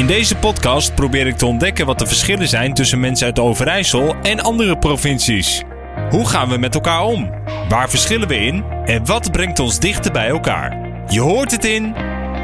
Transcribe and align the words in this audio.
In 0.00 0.06
deze 0.06 0.36
podcast 0.36 0.94
probeer 0.94 1.26
ik 1.26 1.36
te 1.36 1.46
ontdekken 1.46 1.86
wat 1.86 1.98
de 1.98 2.06
verschillen 2.06 2.48
zijn 2.48 2.74
tussen 2.74 3.00
mensen 3.00 3.26
uit 3.26 3.38
Overijssel 3.38 4.14
en 4.14 4.40
andere 4.40 4.78
provincies. 4.78 5.62
Hoe 6.10 6.28
gaan 6.28 6.48
we 6.48 6.58
met 6.58 6.74
elkaar 6.74 7.02
om? 7.02 7.30
Waar 7.68 7.90
verschillen 7.90 8.28
we 8.28 8.36
in? 8.36 8.64
En 8.84 9.06
wat 9.06 9.32
brengt 9.32 9.58
ons 9.58 9.78
dichter 9.78 10.12
bij 10.12 10.28
elkaar? 10.28 10.78
Je 11.08 11.20
hoort 11.20 11.50
het 11.50 11.64
in 11.64 11.94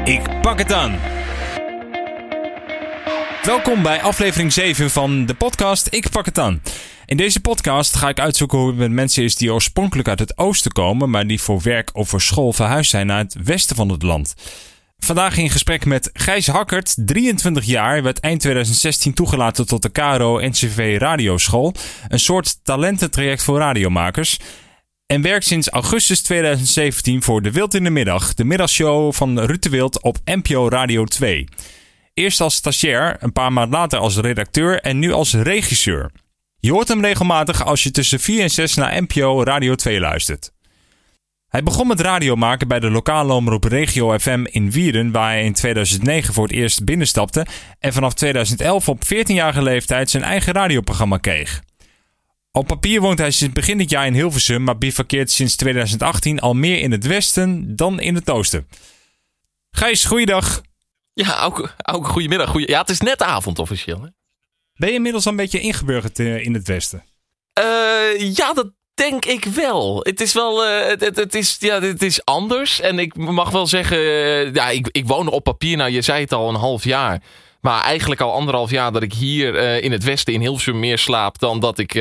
Ik 0.03 0.41
pak 0.41 0.59
het 0.59 0.73
aan. 0.73 0.95
Welkom 3.43 3.83
bij 3.83 4.01
aflevering 4.01 4.53
7 4.53 4.89
van 4.89 5.25
de 5.25 5.33
podcast 5.33 5.87
Ik 5.89 6.09
pak 6.09 6.25
het 6.25 6.39
aan. 6.39 6.61
In 7.05 7.17
deze 7.17 7.39
podcast 7.39 7.95
ga 7.95 8.09
ik 8.09 8.19
uitzoeken 8.19 8.57
hoe 8.57 8.67
het 8.67 8.77
met 8.77 8.91
mensen 8.91 9.23
is 9.23 9.35
die 9.35 9.53
oorspronkelijk 9.53 10.07
uit 10.07 10.19
het 10.19 10.37
oosten 10.37 10.71
komen, 10.71 11.09
maar 11.09 11.27
die 11.27 11.41
voor 11.41 11.61
werk 11.61 11.89
of 11.93 12.09
voor 12.09 12.21
school 12.21 12.53
verhuisd 12.53 12.89
zijn 12.89 13.07
naar 13.07 13.19
het 13.19 13.35
westen 13.43 13.75
van 13.75 13.89
het 13.89 14.03
land. 14.03 14.33
Vandaag 14.97 15.37
in 15.37 15.49
gesprek 15.49 15.85
met 15.85 16.09
Gijs 16.13 16.47
Hakkert, 16.47 16.93
23 17.05 17.65
jaar, 17.65 18.03
werd 18.03 18.19
eind 18.19 18.39
2016 18.39 19.13
toegelaten 19.13 19.67
tot 19.67 19.81
de 19.81 19.89
KRO 19.89 20.39
NCV 20.39 20.95
Radioschool, 20.99 21.73
een 22.07 22.19
soort 22.19 22.59
talententraject 22.63 23.43
voor 23.43 23.57
radiomakers. 23.57 24.39
En 25.05 25.21
werkt 25.21 25.45
sinds 25.45 25.69
augustus 25.69 26.21
2017 26.21 27.23
voor 27.23 27.41
De 27.41 27.51
Wild 27.51 27.73
in 27.73 27.83
de 27.83 27.89
Middag, 27.89 28.33
de 28.33 28.43
middagshow 28.43 29.13
van 29.13 29.39
Ruud 29.39 29.63
de 29.63 29.69
Wild 29.69 30.01
op 30.01 30.17
NPO 30.25 30.69
Radio 30.69 31.05
2. 31.05 31.47
Eerst 32.13 32.41
als 32.41 32.55
stagiair, 32.55 33.15
een 33.19 33.33
paar 33.33 33.53
maanden 33.53 33.79
later 33.79 33.99
als 33.99 34.17
redacteur 34.17 34.79
en 34.81 34.99
nu 34.99 35.11
als 35.11 35.33
regisseur. 35.33 36.11
Je 36.59 36.71
hoort 36.71 36.87
hem 36.87 37.05
regelmatig 37.05 37.65
als 37.65 37.83
je 37.83 37.91
tussen 37.91 38.19
4 38.19 38.41
en 38.41 38.49
6 38.51 38.73
naar 38.75 39.01
NPO 39.01 39.43
Radio 39.43 39.75
2 39.75 39.99
luistert. 39.99 40.51
Hij 41.47 41.63
begon 41.63 41.87
met 41.87 41.99
radio 41.99 42.35
maken 42.35 42.67
bij 42.67 42.79
de 42.79 42.89
lokale 42.89 43.33
omroep 43.33 43.63
Regio 43.63 44.17
FM 44.19 44.45
in 44.49 44.71
Wierden, 44.71 45.11
waar 45.11 45.29
hij 45.29 45.43
in 45.43 45.53
2009 45.53 46.33
voor 46.33 46.43
het 46.43 46.55
eerst 46.55 46.85
binnenstapte 46.85 47.45
en 47.79 47.93
vanaf 47.93 48.13
2011 48.13 48.89
op 48.89 49.03
14-jarige 49.05 49.61
leeftijd 49.61 50.09
zijn 50.09 50.23
eigen 50.23 50.53
radioprogramma 50.53 51.17
kreeg. 51.17 51.61
Op 52.51 52.67
papier 52.67 53.01
woont 53.01 53.19
hij 53.19 53.31
sinds 53.31 53.53
begin 53.53 53.77
dit 53.77 53.89
jaar 53.89 54.05
in 54.05 54.13
Hilversum, 54.13 54.63
maar 54.63 54.77
bivakkeert 54.77 55.31
sinds 55.31 55.55
2018 55.55 56.39
al 56.39 56.53
meer 56.53 56.79
in 56.79 56.91
het 56.91 57.05
westen 57.05 57.75
dan 57.75 57.99
in 57.99 58.15
het 58.15 58.29
oosten. 58.29 58.67
Gijs, 59.71 60.05
goeiedag. 60.05 60.61
Ja, 61.13 61.43
ook, 61.43 61.75
ook 61.83 62.07
goedemiddag. 62.07 62.49
Goeie... 62.49 62.69
Ja, 62.69 62.79
het 62.79 62.89
is 62.89 63.01
net 63.01 63.21
avond 63.21 63.59
officieel. 63.59 64.01
Hè? 64.01 64.07
Ben 64.73 64.89
je 64.89 64.95
inmiddels 64.95 65.25
al 65.25 65.31
een 65.31 65.37
beetje 65.37 65.59
ingeburgerd 65.59 66.19
eh, 66.19 66.45
in 66.45 66.53
het 66.53 66.67
westen? 66.67 67.03
Uh, 67.59 68.35
ja, 68.35 68.53
dat 68.53 68.73
denk 68.97 69.25
ik 69.25 69.45
wel. 69.45 69.99
Het 70.03 70.21
is 70.21 70.33
wel, 70.33 70.65
uh, 70.65 70.87
het, 70.87 71.15
het, 71.15 71.35
is, 71.35 71.57
ja, 71.59 71.81
het 71.81 72.01
is 72.01 72.25
anders. 72.25 72.81
En 72.81 72.99
ik 72.99 73.15
mag 73.15 73.49
wel 73.49 73.67
zeggen, 73.67 73.99
ja, 74.53 74.69
ik, 74.69 74.87
ik 74.91 75.07
woon 75.07 75.27
op 75.27 75.43
papier, 75.43 75.77
nou 75.77 75.91
je 75.91 76.01
zei 76.01 76.21
het 76.21 76.33
al, 76.33 76.49
een 76.49 76.55
half 76.55 76.83
jaar. 76.83 77.21
Maar 77.61 77.83
eigenlijk 77.83 78.21
al 78.21 78.33
anderhalf 78.33 78.71
jaar 78.71 78.91
dat 78.91 79.03
ik 79.03 79.13
hier 79.13 79.55
in 79.83 79.91
het 79.91 80.03
westen 80.03 80.33
in 80.33 80.41
Hilversum 80.41 80.79
meer 80.79 80.97
slaap 80.97 81.39
dan 81.39 81.59
dat 81.59 81.77
ik 81.77 81.93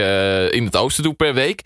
in 0.51 0.65
het 0.65 0.77
oosten 0.77 1.03
doe 1.03 1.15
per 1.15 1.35
week. 1.35 1.63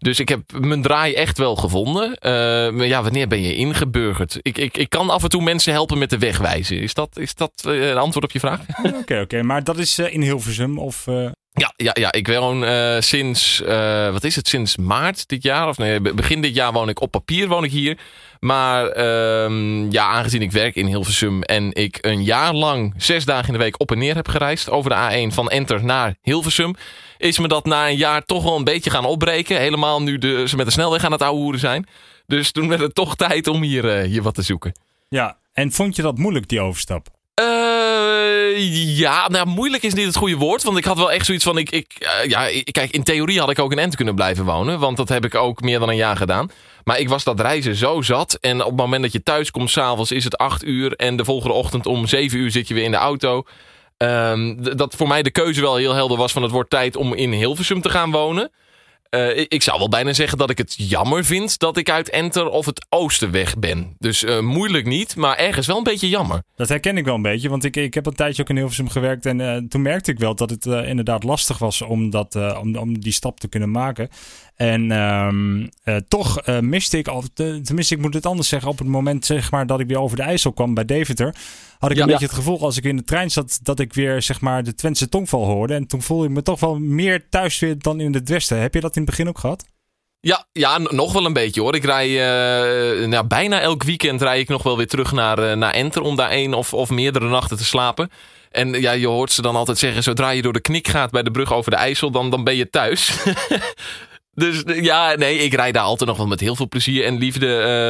Dus 0.00 0.20
ik 0.20 0.28
heb 0.28 0.40
mijn 0.58 0.82
draai 0.82 1.14
echt 1.14 1.38
wel 1.38 1.56
gevonden. 1.56 2.06
Uh, 2.06 2.30
maar 2.70 2.86
ja, 2.86 3.02
wanneer 3.02 3.28
ben 3.28 3.42
je 3.42 3.54
ingeburgerd? 3.54 4.38
Ik, 4.42 4.58
ik, 4.58 4.76
ik 4.76 4.90
kan 4.90 5.10
af 5.10 5.22
en 5.22 5.28
toe 5.28 5.42
mensen 5.42 5.72
helpen 5.72 5.98
met 5.98 6.10
de 6.10 6.18
wegwijzen. 6.18 6.80
Is 6.80 6.94
dat, 6.94 7.18
is 7.18 7.34
dat 7.34 7.52
uh, 7.66 7.88
een 7.88 7.96
antwoord 7.96 8.24
op 8.24 8.30
je 8.30 8.40
vraag? 8.40 8.60
Oké, 9.00 9.20
oké. 9.20 9.42
Maar 9.42 9.64
dat 9.64 9.78
is 9.78 9.98
uh, 9.98 10.12
in 10.12 10.22
Hilversum 10.22 10.78
of... 10.78 11.06
Ja, 11.52 11.72
ja, 11.76 11.90
ja, 11.92 12.12
ik 12.12 12.26
woon 12.26 12.64
sinds, 13.02 13.62
wat 14.12 14.24
is 14.24 14.36
het, 14.36 14.48
sinds 14.48 14.76
maart 14.76 15.28
dit 15.28 15.42
jaar? 15.42 15.68
Of 15.68 15.78
nee, 15.78 16.00
begin 16.00 16.40
dit 16.40 16.54
jaar 16.54 16.72
woon 16.72 16.88
ik 16.88 17.00
op 17.00 17.10
papier 17.10 17.48
woon 17.48 17.64
ik 17.64 17.70
hier. 17.70 17.98
Maar 18.40 18.88
ehm, 18.88 19.90
ja, 19.90 20.08
aangezien 20.08 20.42
ik 20.42 20.52
werk 20.52 20.74
in 20.74 20.86
Hilversum 20.86 21.42
en 21.42 21.74
ik 21.74 21.98
een 22.00 22.24
jaar 22.24 22.54
lang 22.54 22.94
zes 22.96 23.24
dagen 23.24 23.46
in 23.46 23.52
de 23.52 23.58
week 23.58 23.80
op 23.80 23.90
en 23.90 23.98
neer 23.98 24.14
heb 24.14 24.28
gereisd 24.28 24.70
over 24.70 24.90
de 24.90 25.28
A1 25.28 25.34
van 25.34 25.48
Enter 25.48 25.84
naar 25.84 26.14
Hilversum 26.22 26.74
is 27.20 27.38
me 27.38 27.48
dat 27.48 27.64
na 27.64 27.88
een 27.88 27.96
jaar 27.96 28.24
toch 28.24 28.42
wel 28.42 28.56
een 28.56 28.64
beetje 28.64 28.90
gaan 28.90 29.04
opbreken. 29.04 29.58
Helemaal 29.58 30.02
nu 30.02 30.18
de, 30.18 30.48
ze 30.48 30.56
met 30.56 30.66
de 30.66 30.72
snelweg 30.72 31.04
aan 31.04 31.12
het 31.12 31.22
ouwehoeren 31.22 31.60
zijn. 31.60 31.86
Dus 32.26 32.50
toen 32.50 32.68
werd 32.68 32.80
het 32.80 32.94
toch 32.94 33.16
tijd 33.16 33.46
om 33.46 33.62
hier, 33.62 33.84
uh, 34.00 34.06
hier 34.06 34.22
wat 34.22 34.34
te 34.34 34.42
zoeken. 34.42 34.72
Ja, 35.08 35.36
en 35.52 35.72
vond 35.72 35.96
je 35.96 36.02
dat 36.02 36.18
moeilijk, 36.18 36.48
die 36.48 36.60
overstap? 36.60 37.08
Uh, 37.40 38.96
ja, 38.98 39.28
nou 39.28 39.46
moeilijk 39.46 39.82
is 39.82 39.94
niet 39.94 40.06
het 40.06 40.16
goede 40.16 40.36
woord. 40.36 40.62
Want 40.62 40.78
ik 40.78 40.84
had 40.84 40.96
wel 40.96 41.12
echt 41.12 41.26
zoiets 41.26 41.44
van... 41.44 41.58
Ik, 41.58 41.70
ik, 41.70 41.92
uh, 42.22 42.30
ja, 42.30 42.46
ik, 42.46 42.72
kijk, 42.72 42.90
in 42.90 43.02
theorie 43.02 43.38
had 43.38 43.50
ik 43.50 43.58
ook 43.58 43.72
in 43.72 43.78
Ent 43.78 43.96
kunnen 43.96 44.14
blijven 44.14 44.44
wonen. 44.44 44.78
Want 44.78 44.96
dat 44.96 45.08
heb 45.08 45.24
ik 45.24 45.34
ook 45.34 45.60
meer 45.60 45.78
dan 45.78 45.88
een 45.88 45.96
jaar 45.96 46.16
gedaan. 46.16 46.50
Maar 46.84 46.98
ik 46.98 47.08
was 47.08 47.24
dat 47.24 47.40
reizen 47.40 47.74
zo 47.74 48.02
zat. 48.02 48.38
En 48.40 48.60
op 48.60 48.66
het 48.66 48.76
moment 48.76 49.02
dat 49.02 49.12
je 49.12 49.22
thuis 49.22 49.50
komt 49.50 49.70
s'avonds 49.70 50.12
is 50.12 50.24
het 50.24 50.36
acht 50.36 50.64
uur. 50.64 50.92
En 50.92 51.16
de 51.16 51.24
volgende 51.24 51.54
ochtend 51.54 51.86
om 51.86 52.06
zeven 52.06 52.38
uur 52.38 52.50
zit 52.50 52.68
je 52.68 52.74
weer 52.74 52.84
in 52.84 52.90
de 52.90 52.96
auto. 52.96 53.44
Um, 54.02 54.76
dat 54.76 54.94
voor 54.94 55.08
mij 55.08 55.22
de 55.22 55.30
keuze 55.30 55.60
wel 55.60 55.76
heel 55.76 55.94
helder 55.94 56.16
was 56.16 56.32
van 56.32 56.42
het 56.42 56.50
wordt 56.50 56.70
tijd 56.70 56.96
om 56.96 57.14
in 57.14 57.32
Hilversum 57.32 57.80
te 57.80 57.90
gaan 57.90 58.10
wonen. 58.10 58.50
Uh, 59.10 59.38
ik 59.38 59.62
zou 59.62 59.78
wel 59.78 59.88
bijna 59.88 60.12
zeggen 60.12 60.38
dat 60.38 60.50
ik 60.50 60.58
het 60.58 60.74
jammer 60.76 61.24
vind 61.24 61.58
dat 61.58 61.76
ik 61.76 61.90
uit 61.90 62.10
Enter 62.10 62.48
of 62.48 62.66
het 62.66 62.86
oosten 62.88 63.30
weg 63.30 63.58
ben. 63.58 63.94
Dus 63.98 64.22
uh, 64.22 64.40
moeilijk 64.40 64.86
niet, 64.86 65.16
maar 65.16 65.36
ergens 65.36 65.66
wel 65.66 65.76
een 65.76 65.82
beetje 65.82 66.08
jammer. 66.08 66.42
Dat 66.56 66.68
herken 66.68 66.96
ik 66.96 67.04
wel 67.04 67.14
een 67.14 67.22
beetje, 67.22 67.48
want 67.48 67.64
ik, 67.64 67.76
ik 67.76 67.94
heb 67.94 68.06
een 68.06 68.14
tijdje 68.14 68.42
ook 68.42 68.48
in 68.48 68.56
Hilversum 68.56 68.88
gewerkt. 68.88 69.26
En 69.26 69.38
uh, 69.38 69.56
toen 69.56 69.82
merkte 69.82 70.10
ik 70.10 70.18
wel 70.18 70.34
dat 70.34 70.50
het 70.50 70.66
inderdaad 70.66 71.24
lastig 71.24 71.58
was 71.58 71.82
om, 71.82 72.10
dat, 72.10 72.34
om, 72.60 72.98
die 73.00 73.12
stap 73.12 73.40
te 73.40 73.48
kunnen 73.48 73.70
maken. 73.70 74.08
En 74.56 74.90
uh, 75.84 75.96
toch 76.08 76.60
miste 76.60 76.98
ik, 76.98 77.08
al, 77.08 77.24
tenminste 77.34 77.94
ik 77.94 78.00
moet 78.00 78.14
het 78.14 78.26
anders 78.26 78.48
zeggen, 78.48 78.70
op 78.70 78.78
het 78.78 78.88
moment 78.88 79.26
zeg 79.26 79.50
maar, 79.50 79.66
dat 79.66 79.80
ik 79.80 79.88
weer 79.88 80.00
over 80.00 80.16
de 80.16 80.22
IJssel 80.22 80.52
kwam 80.52 80.74
bij 80.74 80.84
Deventer, 80.84 81.34
had 81.80 81.90
ik 81.90 81.96
ja, 81.96 82.02
een 82.02 82.08
beetje 82.08 82.26
het 82.26 82.34
gevoel 82.34 82.60
als 82.60 82.76
ik 82.76 82.84
in 82.84 82.96
de 82.96 83.04
trein 83.04 83.30
zat 83.30 83.58
dat 83.62 83.80
ik 83.80 83.92
weer 83.92 84.22
zeg 84.22 84.40
maar, 84.40 84.64
de 84.64 84.74
Twentse 84.74 85.08
tongval 85.08 85.44
hoorde. 85.44 85.74
En 85.74 85.86
toen 85.86 86.02
voelde 86.02 86.24
ik 86.24 86.30
me 86.30 86.42
toch 86.42 86.60
wel 86.60 86.78
meer 86.78 87.28
thuis 87.28 87.58
weer 87.58 87.78
dan 87.78 88.00
in 88.00 88.14
het 88.14 88.28
westen. 88.28 88.60
Heb 88.60 88.74
je 88.74 88.80
dat 88.80 88.96
in 88.96 89.02
het 89.02 89.10
begin 89.10 89.28
ook 89.28 89.38
gehad? 89.38 89.64
Ja, 90.20 90.46
ja, 90.52 90.78
nog 90.78 91.12
wel 91.12 91.24
een 91.24 91.32
beetje 91.32 91.60
hoor. 91.60 91.74
Ik 91.74 91.84
rij 91.84 92.08
uh, 92.08 93.06
nou, 93.06 93.26
bijna 93.26 93.60
elk 93.60 93.82
weekend 93.82 94.22
rij 94.22 94.40
ik 94.40 94.48
nog 94.48 94.62
wel 94.62 94.76
weer 94.76 94.86
terug 94.86 95.12
naar, 95.12 95.56
naar 95.56 95.72
Enter 95.72 96.02
om 96.02 96.16
daar 96.16 96.30
één 96.30 96.54
of, 96.54 96.74
of 96.74 96.90
meerdere 96.90 97.28
nachten 97.28 97.56
te 97.56 97.64
slapen. 97.64 98.10
En 98.50 98.72
ja, 98.72 98.92
je 98.92 99.06
hoort 99.06 99.32
ze 99.32 99.42
dan 99.42 99.56
altijd 99.56 99.78
zeggen: 99.78 100.02
zodra 100.02 100.30
je 100.30 100.42
door 100.42 100.52
de 100.52 100.60
knik 100.60 100.88
gaat 100.88 101.10
bij 101.10 101.22
de 101.22 101.30
brug 101.30 101.52
over 101.52 101.70
de 101.70 101.76
IJssel, 101.76 102.10
dan, 102.10 102.30
dan 102.30 102.44
ben 102.44 102.56
je 102.56 102.70
thuis. 102.70 103.10
Dus 104.40 104.62
ja, 104.66 105.14
nee, 105.14 105.38
ik 105.38 105.54
rijd 105.54 105.74
daar 105.74 105.82
altijd 105.82 106.08
nog 106.08 106.18
wel 106.18 106.26
met 106.26 106.40
heel 106.40 106.56
veel 106.56 106.68
plezier 106.68 107.04
en 107.04 107.18
liefde 107.18 107.46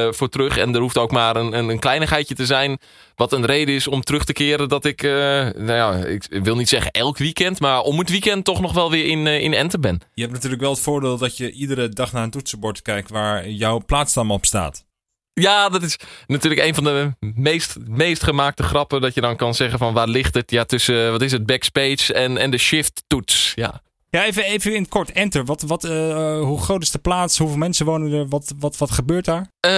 uh, 0.07 0.13
voor 0.13 0.29
terug. 0.29 0.57
En 0.57 0.75
er 0.75 0.81
hoeft 0.81 0.99
ook 0.99 1.11
maar 1.11 1.37
een, 1.37 1.59
een, 1.59 1.69
een, 1.69 1.79
kleinigheidje 1.79 2.35
te 2.35 2.47
zijn. 2.47 2.79
Wat 3.15 3.33
een 3.33 3.47
reden 3.47 3.75
is 3.75 3.89
om 3.89 4.03
terug 4.03 4.25
te 4.25 4.33
keren 4.33 4.69
dat 4.69 4.85
ik, 4.85 5.03
uh, 5.03 5.13
nou 5.57 5.73
ja, 5.73 5.95
ik 5.95 6.27
wil 6.43 6.57
niet 6.57 6.69
zeggen 6.69 6.91
elk 6.91 7.19
weekend. 7.19 7.61
Maar 7.61 7.81
om 7.81 7.99
het 7.99 8.11
weekend 8.11 8.45
toch 8.45 8.61
nog 8.61 8.73
wel 8.73 8.91
weer 8.91 9.07
in, 9.07 9.27
uh, 9.27 9.41
in 9.41 9.55
Enten 9.55 9.81
ben. 9.81 10.01
Je 10.15 10.23
hebt 10.23 10.35
natuurlijk 10.35 10.63
wel 10.63 10.71
het 10.71 10.81
voordeel 10.81 11.19
dat 11.19 11.37
je 11.37 11.51
iedere 11.51 11.89
dag 11.89 12.13
naar 12.13 12.23
een 12.23 12.31
toetsenbord 12.31 12.83
kijkt 12.83 13.11
waar 13.11 13.49
jouw 13.49 13.83
plaatsnaam 13.87 14.31
op 14.31 14.45
staat. 14.47 14.85
Ja, 15.33 15.69
dat 15.69 15.83
is 15.83 15.97
natuurlijk 16.27 16.63
een 16.63 16.75
van 16.75 16.85
de 16.85 17.13
meest, 17.35 17.77
meest 17.87 18.23
gemaakte 18.23 18.63
grappen. 18.63 19.01
Dat 19.01 19.15
je 19.15 19.21
dan 19.21 19.37
kan 19.37 19.55
zeggen 19.55 19.79
van 19.79 19.95
waar 19.95 20.09
ligt 20.09 20.35
het? 20.35 20.51
Ja, 20.51 20.65
tussen, 20.65 21.11
wat 21.11 21.23
is 21.23 21.33
het, 21.33 21.47
backspace 21.47 22.15
en, 22.15 22.37
en 22.37 22.51
de 22.51 22.59
shift 22.59 23.03
toets. 23.07 23.53
Ja. 23.55 23.83
Ja, 24.11 24.25
even, 24.25 24.45
even 24.45 24.75
in 24.75 24.81
het 24.81 24.91
kort. 24.91 25.13
Enter. 25.13 25.45
Wat, 25.45 25.63
wat, 25.63 25.85
uh, 25.85 26.41
hoe 26.41 26.61
groot 26.61 26.83
is 26.83 26.91
de 26.91 26.99
plaats? 26.99 27.39
Hoeveel 27.39 27.59
mensen 27.59 27.87
wonen 27.87 28.13
er? 28.13 28.29
Wat, 28.29 28.53
wat, 28.59 28.77
wat 28.77 28.91
gebeurt 28.91 29.25
daar? 29.25 29.51
Uh, 29.67 29.73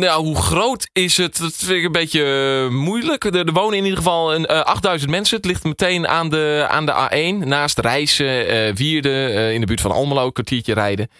nou, 0.00 0.24
hoe 0.24 0.36
groot 0.36 0.88
is 0.92 1.16
het? 1.16 1.38
Dat 1.38 1.54
vind 1.54 1.78
ik 1.78 1.84
een 1.84 1.92
beetje 1.92 2.68
moeilijk. 2.70 3.24
Er, 3.24 3.52
wonen 3.52 3.76
in 3.76 3.82
ieder 3.82 3.98
geval 3.98 4.34
een, 4.34 4.46
uh, 4.50 4.60
8000 4.60 5.10
mensen. 5.10 5.36
Het 5.36 5.46
ligt 5.46 5.64
meteen 5.64 6.08
aan 6.08 6.30
de, 6.30 6.66
aan 6.68 6.86
de 6.86 6.92
A1. 6.92 7.46
Naast 7.46 7.78
Rijssen, 7.78 8.74
Wierden, 8.74 9.54
in 9.54 9.60
de 9.60 9.66
buurt 9.66 9.80
van 9.80 9.92
Almelo. 9.92 10.26
Een 10.26 10.32
kwartiertje 10.32 10.74
rijden. 10.74 11.10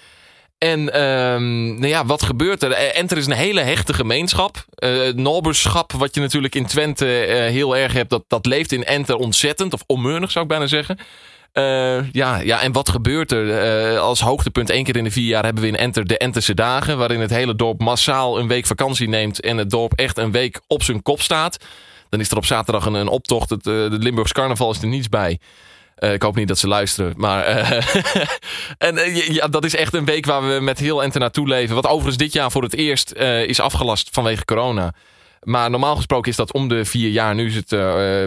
En 0.58 1.02
um, 1.02 1.74
nou 1.74 1.86
ja, 1.86 2.06
wat 2.06 2.22
gebeurt 2.22 2.62
er? 2.62 2.72
Enter 2.72 3.16
is 3.16 3.26
een 3.26 3.32
hele 3.32 3.60
hechte 3.60 3.94
gemeenschap. 3.94 4.64
Uh, 4.84 5.12
Noberschap, 5.14 5.92
wat 5.92 6.14
je 6.14 6.20
natuurlijk 6.20 6.54
in 6.54 6.66
Twente 6.66 7.04
heel 7.50 7.76
erg 7.76 7.92
hebt, 7.92 8.10
dat, 8.10 8.24
dat 8.28 8.46
leeft 8.46 8.72
in 8.72 8.84
Enter 8.84 9.16
ontzettend. 9.16 9.72
Of 9.72 9.82
onmeunig 9.86 10.30
zou 10.30 10.44
ik 10.44 10.50
bijna 10.50 10.66
zeggen. 10.66 10.98
Uh, 11.58 12.12
ja, 12.12 12.38
ja, 12.38 12.60
en 12.60 12.72
wat 12.72 12.88
gebeurt 12.88 13.32
er? 13.32 13.44
Uh, 13.92 14.00
als 14.00 14.20
hoogtepunt 14.20 14.70
één 14.70 14.84
keer 14.84 14.96
in 14.96 15.04
de 15.04 15.10
vier 15.10 15.26
jaar 15.26 15.44
hebben 15.44 15.62
we 15.62 15.68
in 15.68 15.76
Enter 15.76 16.06
de 16.06 16.18
Enterse 16.18 16.54
dagen. 16.54 16.98
Waarin 16.98 17.20
het 17.20 17.30
hele 17.30 17.54
dorp 17.54 17.80
massaal 17.80 18.38
een 18.38 18.48
week 18.48 18.66
vakantie 18.66 19.08
neemt. 19.08 19.40
En 19.40 19.56
het 19.56 19.70
dorp 19.70 19.92
echt 19.92 20.18
een 20.18 20.32
week 20.32 20.60
op 20.66 20.82
zijn 20.82 21.02
kop 21.02 21.20
staat. 21.20 21.64
Dan 22.08 22.20
is 22.20 22.30
er 22.30 22.36
op 22.36 22.44
zaterdag 22.44 22.86
een, 22.86 22.94
een 22.94 23.08
optocht. 23.08 23.50
Het, 23.50 23.66
uh, 23.66 23.90
de 23.90 23.98
Limburgs 23.98 24.32
carnaval 24.32 24.70
is 24.70 24.82
er 24.82 24.88
niets 24.88 25.08
bij. 25.08 25.38
ik 25.98 26.22
hoop 26.22 26.36
niet 26.36 26.48
dat 26.48 26.58
ze 26.58 26.68
luisteren. 26.68 27.12
Maar 27.16 27.44
en, 28.78 29.14
ja, 29.32 29.48
dat 29.48 29.64
is 29.64 29.74
echt 29.74 29.94
een 29.94 30.04
week 30.04 30.26
waar 30.26 30.48
we 30.48 30.60
met 30.60 30.78
heel 30.78 31.02
Enter 31.02 31.20
naartoe 31.20 31.48
leven. 31.48 31.74
Wat 31.74 31.86
overigens 31.86 32.16
dit 32.16 32.32
jaar 32.32 32.50
voor 32.50 32.62
het 32.62 32.74
eerst 32.74 33.12
is 33.46 33.60
afgelast 33.60 34.08
vanwege 34.12 34.44
corona. 34.44 34.94
Maar 35.42 35.70
normaal 35.70 35.96
gesproken 35.96 36.30
is 36.30 36.36
dat 36.36 36.52
om 36.52 36.68
de 36.68 36.84
vier 36.84 37.10
jaar. 37.10 37.34
Nu 37.34 37.46
is 37.46 37.54
het 37.54 37.76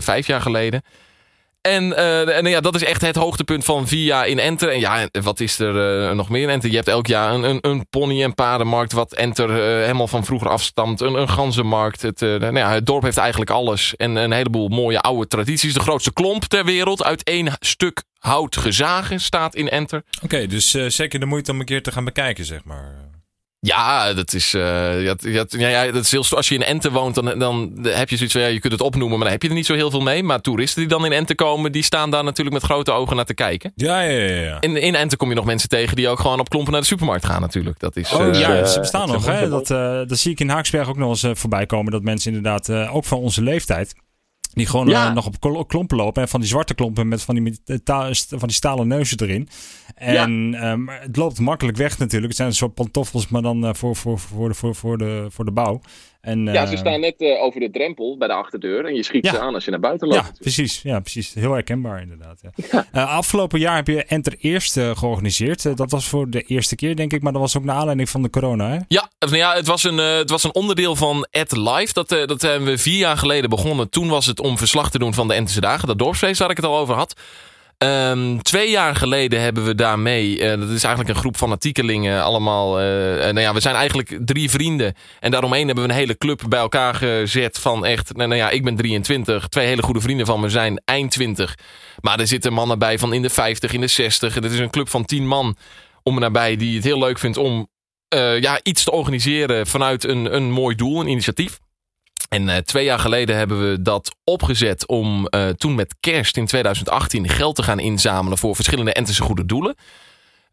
vijf 0.03 0.27
jaar 0.27 0.41
geleden. 0.41 0.83
En, 1.61 1.83
uh, 1.89 2.37
en 2.37 2.45
ja, 2.45 2.59
dat 2.59 2.75
is 2.75 2.83
echt 2.83 3.01
het 3.01 3.15
hoogtepunt 3.15 3.65
van 3.65 3.87
Via 3.87 4.23
in 4.23 4.39
Enter. 4.39 4.69
En 4.69 4.79
ja, 4.79 5.07
wat 5.21 5.39
is 5.39 5.59
er 5.59 6.05
uh, 6.05 6.11
nog 6.11 6.29
meer 6.29 6.41
in 6.43 6.49
Enter? 6.49 6.69
Je 6.69 6.75
hebt 6.75 6.87
elk 6.87 7.07
jaar 7.07 7.33
een, 7.33 7.43
een, 7.43 7.57
een 7.61 7.87
pony- 7.89 8.23
en 8.23 8.33
paardenmarkt 8.33 8.91
wat 8.91 9.13
Enter 9.13 9.49
uh, 9.49 9.55
helemaal 9.55 10.07
van 10.07 10.25
vroeger 10.25 10.49
afstamt. 10.49 11.01
Een, 11.01 11.13
een 11.13 11.29
ganzenmarkt. 11.29 12.01
Het, 12.01 12.19
nou 12.19 12.57
ja, 12.57 12.71
het 12.71 12.85
dorp 12.85 13.03
heeft 13.03 13.17
eigenlijk 13.17 13.51
alles. 13.51 13.95
En 13.95 14.15
een 14.15 14.31
heleboel 14.31 14.67
mooie 14.67 14.99
oude 14.99 15.27
tradities. 15.27 15.73
De 15.73 15.79
grootste 15.79 16.13
klomp 16.13 16.43
ter 16.43 16.65
wereld 16.65 17.03
uit 17.03 17.23
één 17.23 17.53
stuk 17.59 18.03
hout 18.17 18.57
gezagen 18.57 19.19
staat 19.19 19.55
in 19.55 19.69
Enter. 19.69 20.03
Oké, 20.23 20.47
dus 20.47 20.69
zeker 20.87 21.19
de 21.19 21.25
moeite 21.25 21.51
om 21.51 21.59
een 21.59 21.65
keer 21.65 21.83
te 21.83 21.91
gaan 21.91 22.05
bekijken, 22.05 22.45
zeg 22.45 22.63
maar. 22.63 23.10
Ja, 23.67 24.13
dat 24.13 24.33
is, 24.33 24.53
uh, 24.53 24.61
ja, 25.03 25.15
ja, 25.49 25.67
ja, 25.67 25.91
dat 25.91 26.03
is 26.03 26.11
heel, 26.11 26.25
als 26.29 26.49
je 26.49 26.55
in 26.55 26.63
Ente 26.63 26.91
woont, 26.91 27.15
dan, 27.15 27.39
dan 27.39 27.77
heb 27.83 28.09
je 28.09 28.15
zoiets 28.15 28.33
van, 28.33 28.43
ja, 28.43 28.47
je 28.47 28.59
kunt 28.59 28.73
het 28.73 28.81
opnoemen, 28.81 29.17
maar 29.17 29.23
dan 29.23 29.31
heb 29.31 29.41
je 29.41 29.47
er 29.47 29.53
niet 29.53 29.65
zo 29.65 29.73
heel 29.73 29.89
veel 29.89 30.01
mee. 30.01 30.23
Maar 30.23 30.41
toeristen 30.41 30.79
die 30.79 30.89
dan 30.89 31.05
in 31.05 31.11
Ente 31.11 31.35
komen, 31.35 31.71
die 31.71 31.83
staan 31.83 32.11
daar 32.11 32.23
natuurlijk 32.23 32.55
met 32.55 32.63
grote 32.63 32.91
ogen 32.91 33.15
naar 33.15 33.25
te 33.25 33.33
kijken. 33.33 33.71
Ja, 33.75 34.01
ja, 34.01 34.19
ja. 34.19 34.41
ja. 34.41 34.57
In, 34.59 34.77
in 34.77 34.95
Ente 34.95 35.17
kom 35.17 35.29
je 35.29 35.35
nog 35.35 35.45
mensen 35.45 35.69
tegen 35.69 35.95
die 35.95 36.09
ook 36.09 36.19
gewoon 36.19 36.39
op 36.39 36.49
klompen 36.49 36.71
naar 36.71 36.81
de 36.81 36.87
supermarkt 36.87 37.25
gaan 37.25 37.41
natuurlijk. 37.41 37.79
Dat 37.79 37.95
is, 37.95 38.13
oh 38.13 38.27
uh, 38.27 38.39
ja, 38.39 38.65
ze 38.65 38.79
bestaan 38.79 39.07
nog. 39.07 39.25
Hè? 39.25 39.49
Dat, 39.49 39.69
uh, 39.69 39.77
dat 40.07 40.17
zie 40.17 40.31
ik 40.31 40.39
in 40.39 40.49
Haaksberg 40.49 40.89
ook 40.89 40.97
nog 40.97 41.09
eens 41.09 41.39
voorbij 41.39 41.65
komen. 41.65 41.91
Dat 41.91 42.03
mensen 42.03 42.33
inderdaad, 42.33 42.69
ook 42.89 43.05
van 43.05 43.17
onze 43.17 43.41
leeftijd, 43.41 43.95
die 44.53 44.65
gewoon 44.65 44.88
ja. 44.88 45.13
nog 45.13 45.25
op 45.25 45.68
klompen 45.68 45.98
lopen. 45.98 46.21
En 46.21 46.27
van 46.27 46.39
die 46.39 46.50
zwarte 46.50 46.74
klompen 46.74 47.07
met 47.07 47.21
van 47.21 47.36
die, 47.36 47.59
van 48.30 48.48
die 48.48 48.51
stalen 48.51 48.88
neuzen 48.88 49.19
erin. 49.19 49.50
En 49.95 50.51
ja. 50.51 50.71
um, 50.71 50.89
het 50.89 51.15
loopt 51.15 51.39
makkelijk 51.39 51.77
weg 51.77 51.98
natuurlijk. 51.98 52.27
Het 52.27 52.36
zijn 52.36 52.48
een 52.48 52.56
soort 52.56 52.74
pantoffels, 52.74 53.27
maar 53.27 53.42
dan 53.42 53.65
uh, 53.65 53.74
voor, 53.74 53.95
voor, 53.95 54.19
voor, 54.19 54.50
de, 54.50 54.56
voor, 54.56 54.75
voor, 54.75 54.98
de, 54.98 55.27
voor 55.30 55.45
de 55.45 55.51
bouw. 55.51 55.81
En, 56.21 56.45
ja, 56.45 56.65
ze 56.65 56.77
staan 56.77 57.00
net 57.00 57.21
uh, 57.21 57.41
over 57.41 57.59
de 57.59 57.69
drempel 57.69 58.18
bij 58.18 58.27
de 58.27 58.33
achterdeur. 58.33 58.85
En 58.85 58.95
je 58.95 59.03
schiet 59.03 59.25
ja. 59.25 59.31
ze 59.31 59.39
aan 59.39 59.53
als 59.53 59.65
je 59.65 59.71
naar 59.71 59.79
buiten 59.79 60.07
loopt. 60.07 60.25
Ja, 60.25 60.31
precies. 60.39 60.81
Ja, 60.81 61.00
precies. 61.00 61.33
Heel 61.33 61.51
herkenbaar 61.51 62.01
inderdaad. 62.01 62.41
Ja. 62.71 62.85
Uh, 62.94 63.15
afgelopen 63.18 63.59
jaar 63.59 63.75
heb 63.75 63.88
je 63.88 64.03
Enter 64.03 64.35
Eerst 64.39 64.73
georganiseerd. 64.73 65.77
dat 65.77 65.91
was 65.91 66.07
voor 66.07 66.29
de 66.29 66.41
eerste 66.41 66.75
keer, 66.75 66.95
denk 66.95 67.13
ik. 67.13 67.21
Maar 67.21 67.31
dat 67.31 67.41
was 67.41 67.57
ook 67.57 67.63
naar 67.63 67.75
aanleiding 67.75 68.09
van 68.09 68.21
de 68.21 68.29
corona, 68.29 68.69
hè? 68.69 68.79
Ja, 68.88 69.09
ja 69.31 69.53
het, 69.53 69.68
was 69.68 69.83
een, 69.83 69.97
het 69.97 70.29
was 70.29 70.44
een 70.44 70.53
onderdeel 70.53 70.95
van 70.95 71.27
At 71.31 71.57
Live. 71.57 71.94
Dat, 71.94 72.09
dat 72.09 72.41
hebben 72.41 72.69
we 72.69 72.77
vier 72.77 72.97
jaar 72.97 73.17
geleden 73.17 73.50
begonnen. 73.50 73.89
Toen 73.89 74.07
was 74.07 74.25
het 74.25 74.39
om 74.39 74.57
verslag 74.57 74.91
te 74.91 75.00
doen 75.00 75.13
van 75.13 75.27
de 75.27 75.33
Enterse 75.33 75.62
Dagen. 75.62 75.88
Dat 75.88 76.00
dorpsfeest 76.00 76.39
waar 76.39 76.50
ik 76.50 76.57
het 76.57 76.65
al 76.65 76.77
over 76.77 76.95
had. 76.95 77.15
Um, 77.83 78.41
twee 78.41 78.69
jaar 78.69 78.95
geleden 78.95 79.41
hebben 79.41 79.65
we 79.65 79.75
daarmee, 79.75 80.39
uh, 80.39 80.59
dat 80.59 80.69
is 80.69 80.83
eigenlijk 80.83 81.09
een 81.09 81.21
groep 81.21 81.37
fanatiekelingen, 81.37 82.23
allemaal, 82.23 82.81
uh, 82.81 82.85
nou 83.19 83.39
ja, 83.39 83.53
we 83.53 83.59
zijn 83.59 83.75
eigenlijk 83.75 84.19
drie 84.25 84.49
vrienden. 84.49 84.93
En 85.19 85.31
daaromheen 85.31 85.65
hebben 85.65 85.83
we 85.83 85.89
een 85.89 85.95
hele 85.95 86.17
club 86.17 86.41
bij 86.49 86.59
elkaar 86.59 86.95
gezet 86.95 87.59
van 87.59 87.85
echt, 87.85 88.15
nou, 88.15 88.29
nou 88.29 88.41
ja, 88.41 88.49
ik 88.49 88.63
ben 88.63 88.75
23, 88.75 89.47
twee 89.47 89.67
hele 89.67 89.81
goede 89.81 90.01
vrienden 90.01 90.25
van 90.25 90.39
me 90.39 90.49
zijn 90.49 90.81
eind 90.85 91.11
20. 91.11 91.57
Maar 92.01 92.19
er 92.19 92.27
zitten 92.27 92.53
mannen 92.53 92.79
bij 92.79 92.99
van 92.99 93.13
in 93.13 93.21
de 93.21 93.29
50, 93.29 93.73
in 93.73 93.81
de 93.81 93.87
60. 93.87 94.33
Het 94.33 94.45
is 94.45 94.59
een 94.59 94.69
club 94.69 94.89
van 94.89 95.05
10 95.05 95.27
man 95.27 95.55
om 96.03 96.15
en 96.15 96.21
nabij 96.21 96.55
die 96.55 96.75
het 96.75 96.83
heel 96.83 96.99
leuk 96.99 97.19
vindt 97.19 97.37
om 97.37 97.67
ja, 98.39 98.59
iets 98.63 98.83
te 98.83 98.91
organiseren 98.91 99.67
vanuit 99.67 100.03
een, 100.03 100.35
een 100.35 100.51
mooi 100.51 100.75
doel, 100.75 100.99
een 100.99 101.07
initiatief. 101.07 101.59
En 102.33 102.47
uh, 102.47 102.57
twee 102.57 102.83
jaar 102.83 102.99
geleden 102.99 103.35
hebben 103.35 103.69
we 103.69 103.81
dat 103.81 104.15
opgezet 104.23 104.87
om 104.87 105.27
uh, 105.29 105.49
toen 105.49 105.75
met 105.75 105.95
kerst 105.99 106.37
in 106.37 106.45
2018 106.45 107.29
geld 107.29 107.55
te 107.55 107.63
gaan 107.63 107.79
inzamelen 107.79 108.37
voor 108.37 108.55
verschillende 108.55 108.93
Entense 108.93 109.21
goede 109.21 109.45
doelen. 109.45 109.75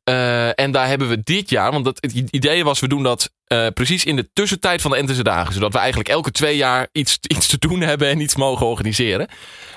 Uh, 0.04 0.60
en 0.60 0.70
daar 0.70 0.88
hebben 0.88 1.08
we 1.08 1.22
dit 1.22 1.50
jaar, 1.50 1.72
want 1.72 1.84
dat, 1.84 1.98
het 2.00 2.12
idee 2.30 2.64
was, 2.64 2.80
we 2.80 2.88
doen 2.88 3.02
dat 3.02 3.30
precies 3.74 4.04
in 4.04 4.16
de 4.16 4.28
tussentijd 4.32 4.80
van 4.80 4.90
de 4.90 4.96
Entense 4.96 5.22
dagen. 5.22 5.54
Zodat 5.54 5.72
we 5.72 5.78
eigenlijk 5.78 6.08
elke 6.08 6.30
twee 6.30 6.56
jaar 6.56 6.88
iets, 6.92 7.18
iets 7.36 7.46
te 7.46 7.58
doen 7.58 7.80
hebben 7.80 8.08
en 8.08 8.20
iets 8.20 8.36
mogen 8.36 8.66
organiseren. 8.66 9.28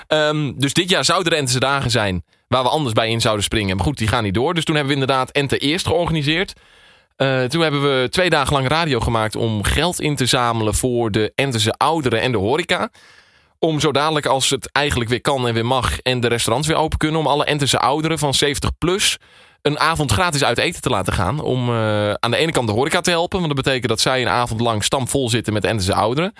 Um, 0.08 0.58
dus 0.58 0.72
dit 0.72 0.90
jaar 0.90 1.04
zouden 1.04 1.32
er 1.32 1.38
Entense 1.38 1.60
dagen 1.60 1.90
zijn 1.90 2.24
waar 2.48 2.62
we 2.62 2.68
anders 2.68 2.94
bij 2.94 3.10
in 3.10 3.20
zouden 3.20 3.44
springen. 3.44 3.76
Maar 3.76 3.84
goed, 3.84 3.98
die 3.98 4.08
gaan 4.08 4.24
niet 4.24 4.34
door. 4.34 4.54
Dus 4.54 4.64
toen 4.64 4.74
hebben 4.74 4.94
we 4.94 5.00
inderdaad 5.00 5.30
Ente 5.30 5.58
eerst 5.58 5.86
georganiseerd. 5.86 6.52
Uh, 7.16 7.44
toen 7.44 7.62
hebben 7.62 7.82
we 7.82 8.08
twee 8.08 8.30
dagen 8.30 8.52
lang 8.52 8.68
radio 8.68 9.00
gemaakt 9.00 9.36
om 9.36 9.62
geld 9.64 10.00
in 10.00 10.16
te 10.16 10.26
zamelen 10.26 10.74
voor 10.74 11.10
de 11.10 11.32
Entense 11.34 11.72
ouderen 11.72 12.20
en 12.20 12.32
de 12.32 12.38
horeca. 12.38 12.90
Om 13.58 13.80
zo 13.80 13.92
dadelijk 13.92 14.26
als 14.26 14.50
het 14.50 14.72
eigenlijk 14.72 15.10
weer 15.10 15.20
kan 15.20 15.46
en 15.46 15.54
weer 15.54 15.66
mag 15.66 16.00
en 16.00 16.20
de 16.20 16.28
restaurants 16.28 16.68
weer 16.68 16.76
open 16.76 16.98
kunnen. 16.98 17.20
Om 17.20 17.26
alle 17.26 17.44
Entense 17.44 17.78
ouderen 17.78 18.18
van 18.18 18.34
70 18.34 18.70
plus 18.78 19.18
een 19.62 19.78
avond 19.78 20.12
gratis 20.12 20.44
uit 20.44 20.58
eten 20.58 20.80
te 20.82 20.88
laten 20.88 21.12
gaan. 21.12 21.40
Om 21.40 21.68
uh, 21.68 22.12
aan 22.12 22.30
de 22.30 22.36
ene 22.36 22.52
kant 22.52 22.66
de 22.66 22.74
horeca 22.74 23.00
te 23.00 23.10
helpen. 23.10 23.40
Want 23.40 23.54
dat 23.54 23.64
betekent 23.64 23.88
dat 23.88 24.00
zij 24.00 24.20
een 24.20 24.28
avond 24.28 24.60
lang 24.60 24.84
stampvol 24.84 25.28
zitten 25.28 25.52
met 25.52 25.64
Entense 25.64 25.94
ouderen. 25.94 26.32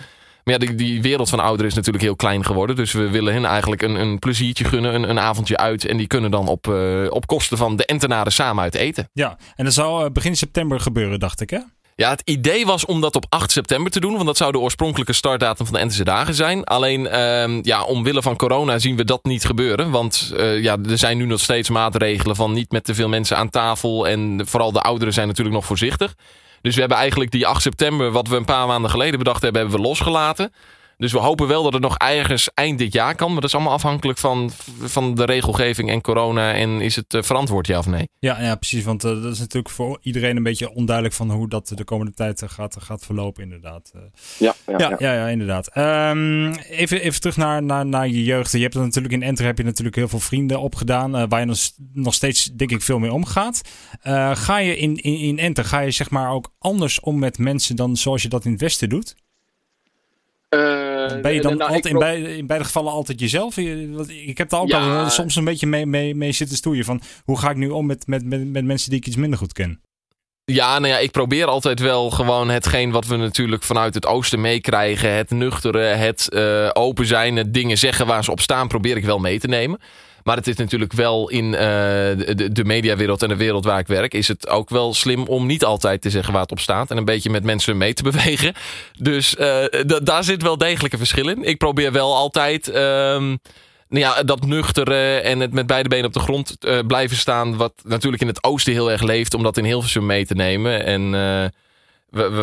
Maar 0.44 0.54
ja, 0.54 0.60
die, 0.60 0.74
die, 0.74 1.02
wereld 1.02 1.28
van 1.28 1.40
ouderen 1.40 1.70
is 1.70 1.74
natuurlijk 1.74 2.04
heel 2.04 2.16
klein 2.16 2.44
geworden. 2.44 2.76
Dus 2.76 2.92
we 2.92 3.10
willen 3.10 3.32
hen 3.32 3.44
eigenlijk 3.44 3.82
een, 3.82 3.94
een 3.94 4.18
pleziertje 4.18 4.64
gunnen, 4.64 4.94
een, 4.94 5.10
een 5.10 5.18
avondje 5.18 5.56
uit. 5.56 5.84
En 5.84 5.96
die 5.96 6.06
kunnen 6.06 6.30
dan 6.30 6.48
op, 6.48 6.66
uh, 6.66 7.06
op 7.10 7.26
kosten 7.26 7.58
van 7.58 7.76
de 7.76 7.84
Entenaren 7.84 8.32
samen 8.32 8.62
uit 8.62 8.74
eten. 8.74 9.08
Ja, 9.12 9.38
en 9.56 9.64
dat 9.64 9.74
zou 9.74 10.04
uh, 10.04 10.10
begin 10.10 10.36
september 10.36 10.80
gebeuren, 10.80 11.20
dacht 11.20 11.40
ik 11.40 11.50
hè? 11.50 11.58
Ja, 11.94 12.10
het 12.10 12.22
idee 12.24 12.66
was 12.66 12.84
om 12.84 13.00
dat 13.00 13.16
op 13.16 13.26
8 13.28 13.50
september 13.50 13.92
te 13.92 14.00
doen. 14.00 14.12
Want 14.12 14.26
dat 14.26 14.36
zou 14.36 14.52
de 14.52 14.58
oorspronkelijke 14.58 15.12
startdatum 15.12 15.66
van 15.66 15.74
de 15.74 15.80
Entense 15.80 16.04
dagen 16.04 16.34
zijn. 16.34 16.64
Alleen, 16.64 17.00
uh, 17.00 17.62
ja, 17.62 17.82
omwille 17.84 18.22
van 18.22 18.36
corona 18.36 18.78
zien 18.78 18.96
we 18.96 19.04
dat 19.04 19.24
niet 19.24 19.44
gebeuren. 19.44 19.90
Want 19.90 20.32
uh, 20.36 20.62
ja, 20.62 20.76
er 20.88 20.98
zijn 20.98 21.16
nu 21.16 21.24
nog 21.24 21.40
steeds 21.40 21.70
maatregelen 21.70 22.36
van 22.36 22.52
niet 22.52 22.70
met 22.72 22.84
te 22.84 22.94
veel 22.94 23.08
mensen 23.08 23.36
aan 23.36 23.50
tafel. 23.50 24.08
En 24.08 24.42
vooral 24.46 24.72
de 24.72 24.80
ouderen 24.80 25.14
zijn 25.14 25.26
natuurlijk 25.26 25.56
nog 25.56 25.66
voorzichtig. 25.66 26.14
Dus 26.62 26.74
we 26.74 26.80
hebben 26.80 26.98
eigenlijk 26.98 27.30
die 27.30 27.46
8 27.46 27.62
september, 27.62 28.10
wat 28.10 28.28
we 28.28 28.36
een 28.36 28.44
paar 28.44 28.66
maanden 28.66 28.90
geleden 28.90 29.18
bedacht 29.18 29.42
hebben, 29.42 29.60
hebben 29.60 29.80
we 29.80 29.86
losgelaten. 29.86 30.52
Dus 31.02 31.12
we 31.12 31.18
hopen 31.18 31.48
wel 31.48 31.62
dat 31.62 31.72
het 31.72 31.82
nog 31.82 31.96
ergens 31.96 32.50
eind 32.54 32.78
dit 32.78 32.92
jaar 32.92 33.14
kan. 33.14 33.32
Maar 33.32 33.40
dat 33.40 33.48
is 33.48 33.54
allemaal 33.54 33.72
afhankelijk 33.72 34.18
van, 34.18 34.50
van 34.80 35.14
de 35.14 35.24
regelgeving 35.24 35.90
en 35.90 36.00
corona. 36.00 36.54
En 36.54 36.80
is 36.80 36.96
het 36.96 37.14
uh, 37.14 37.22
verantwoord, 37.22 37.66
ja 37.66 37.78
of 37.78 37.86
nee? 37.86 38.08
Ja, 38.18 38.42
ja 38.42 38.54
precies. 38.54 38.84
Want 38.84 39.04
uh, 39.04 39.22
dat 39.22 39.32
is 39.32 39.38
natuurlijk 39.38 39.74
voor 39.74 39.98
iedereen 40.02 40.36
een 40.36 40.42
beetje 40.42 40.74
onduidelijk 40.74 41.14
van 41.16 41.30
hoe 41.30 41.48
dat 41.48 41.72
de 41.74 41.84
komende 41.84 42.12
tijd 42.12 42.42
uh, 42.42 42.48
gaat, 42.48 42.76
gaat 42.80 43.04
verlopen, 43.04 43.42
inderdaad. 43.42 43.92
Ja, 44.38 44.54
ja, 44.66 44.74
ja, 44.78 44.96
ja. 44.98 45.12
ja 45.12 45.28
inderdaad. 45.28 45.76
Um, 45.76 46.54
even, 46.54 47.00
even 47.00 47.20
terug 47.20 47.36
naar, 47.36 47.62
naar, 47.62 47.86
naar 47.86 48.08
je 48.08 48.24
jeugd. 48.24 48.52
Je 48.52 48.58
hebt 48.58 48.74
natuurlijk 48.74 49.14
in 49.14 49.22
Enter 49.22 49.44
heb 49.44 49.58
je 49.58 49.64
natuurlijk 49.64 49.96
heel 49.96 50.08
veel 50.08 50.20
vrienden 50.20 50.60
opgedaan. 50.60 51.28
waar 51.28 51.40
je 51.40 51.46
nog, 51.46 51.58
nog 51.92 52.14
steeds, 52.14 52.44
denk 52.44 52.70
ik, 52.70 52.82
veel 52.82 52.98
mee 52.98 53.12
omgaat. 53.12 53.60
ga 54.32 54.58
je 54.58 54.76
in, 54.76 54.96
in, 54.96 55.18
in 55.18 55.38
Enter, 55.38 55.64
ga 55.64 55.80
je 55.80 55.90
zeg 55.90 56.10
maar 56.10 56.30
ook 56.30 56.52
anders 56.58 57.00
om 57.00 57.18
met 57.18 57.38
mensen 57.38 57.76
dan 57.76 57.96
zoals 57.96 58.22
je 58.22 58.28
dat 58.28 58.44
in 58.44 58.50
het 58.50 58.60
Westen 58.60 58.88
doet? 58.88 59.14
Uh, 60.54 61.20
ben 61.20 61.34
je 61.34 61.40
dan 61.40 61.56
nou, 61.56 61.70
altijd, 61.70 61.86
in, 61.86 61.98
beide, 61.98 62.36
in 62.36 62.46
beide 62.46 62.64
gevallen 62.64 62.92
altijd 62.92 63.20
jezelf? 63.20 63.56
Ik 64.06 64.38
heb 64.38 64.48
daar 64.48 64.60
ook 64.60 64.72
al 64.72 65.10
soms 65.10 65.36
een 65.36 65.44
beetje 65.44 65.66
mee, 65.66 65.86
mee, 65.86 66.14
mee 66.14 66.32
zitten 66.32 66.56
stoeien. 66.56 66.84
Van 66.84 67.00
hoe 67.24 67.38
ga 67.38 67.50
ik 67.50 67.56
nu 67.56 67.68
om 67.68 67.86
met, 67.86 68.06
met, 68.06 68.24
met, 68.24 68.46
met 68.46 68.64
mensen 68.64 68.90
die 68.90 68.98
ik 68.98 69.06
iets 69.06 69.16
minder 69.16 69.38
goed 69.38 69.52
ken? 69.52 69.80
Ja, 70.44 70.78
nou 70.78 70.92
ja, 70.92 70.98
ik 70.98 71.10
probeer 71.10 71.46
altijd 71.46 71.80
wel 71.80 72.10
gewoon 72.10 72.48
hetgeen 72.48 72.90
wat 72.90 73.06
we 73.06 73.16
natuurlijk 73.16 73.62
vanuit 73.62 73.94
het 73.94 74.06
oosten 74.06 74.40
meekrijgen. 74.40 75.12
Het 75.12 75.30
nuchtere, 75.30 75.82
het 75.82 76.26
uh, 76.30 76.70
open 76.72 77.06
zijn, 77.06 77.36
het 77.36 77.54
dingen 77.54 77.78
zeggen 77.78 78.06
waar 78.06 78.24
ze 78.24 78.30
op 78.30 78.40
staan, 78.40 78.68
probeer 78.68 78.96
ik 78.96 79.04
wel 79.04 79.18
mee 79.18 79.38
te 79.38 79.48
nemen. 79.48 79.78
Maar 80.24 80.36
het 80.36 80.46
is 80.46 80.56
natuurlijk 80.56 80.92
wel 80.92 81.28
in 81.28 81.44
uh, 81.44 81.60
de, 82.52 82.62
mediawereld 82.64 83.22
en 83.22 83.28
de 83.28 83.36
wereld 83.36 83.64
waar 83.64 83.78
ik 83.78 83.86
werk... 83.86 84.14
is 84.14 84.28
het 84.28 84.48
ook 84.48 84.70
wel 84.70 84.94
slim 84.94 85.24
om 85.24 85.46
niet 85.46 85.64
altijd 85.64 86.00
te 86.02 86.10
zeggen 86.10 86.32
waar 86.32 86.42
het 86.42 86.50
op 86.50 86.60
staat... 86.60 86.90
en 86.90 86.96
een 86.96 87.04
beetje 87.04 87.30
met 87.30 87.44
mensen 87.44 87.76
mee 87.76 87.94
te 87.94 88.02
bewegen. 88.10 88.54
Dus 88.98 89.36
uh, 89.38 89.64
daar 90.02 90.24
zit 90.24 90.42
wel 90.42 90.58
degelijk 90.58 90.92
een 90.92 90.98
verschil 90.98 91.28
in. 91.28 91.42
Ik 91.44 91.58
probeer 91.58 91.92
wel 91.92 92.16
altijd... 92.16 92.68
Um, 92.68 93.38
nou 93.88 94.04
ja, 94.04 94.22
dat 94.22 94.46
nuchtere 94.46 95.20
en 95.20 95.40
het 95.40 95.52
met 95.52 95.66
beide 95.66 95.88
benen 95.88 96.06
op 96.06 96.12
de 96.12 96.20
grond 96.20 96.56
uh, 96.60 96.78
blijven 96.86 97.16
staan... 97.16 97.56
wat 97.56 97.72
natuurlijk 97.84 98.22
in 98.22 98.28
het 98.28 98.44
oosten 98.44 98.72
heel 98.72 98.90
erg 98.90 99.02
leeft... 99.02 99.34
om 99.34 99.42
dat 99.42 99.56
in 99.56 99.64
Hilversum 99.64 100.06
mee 100.06 100.26
te 100.26 100.34
nemen. 100.34 100.84
En 100.84 101.14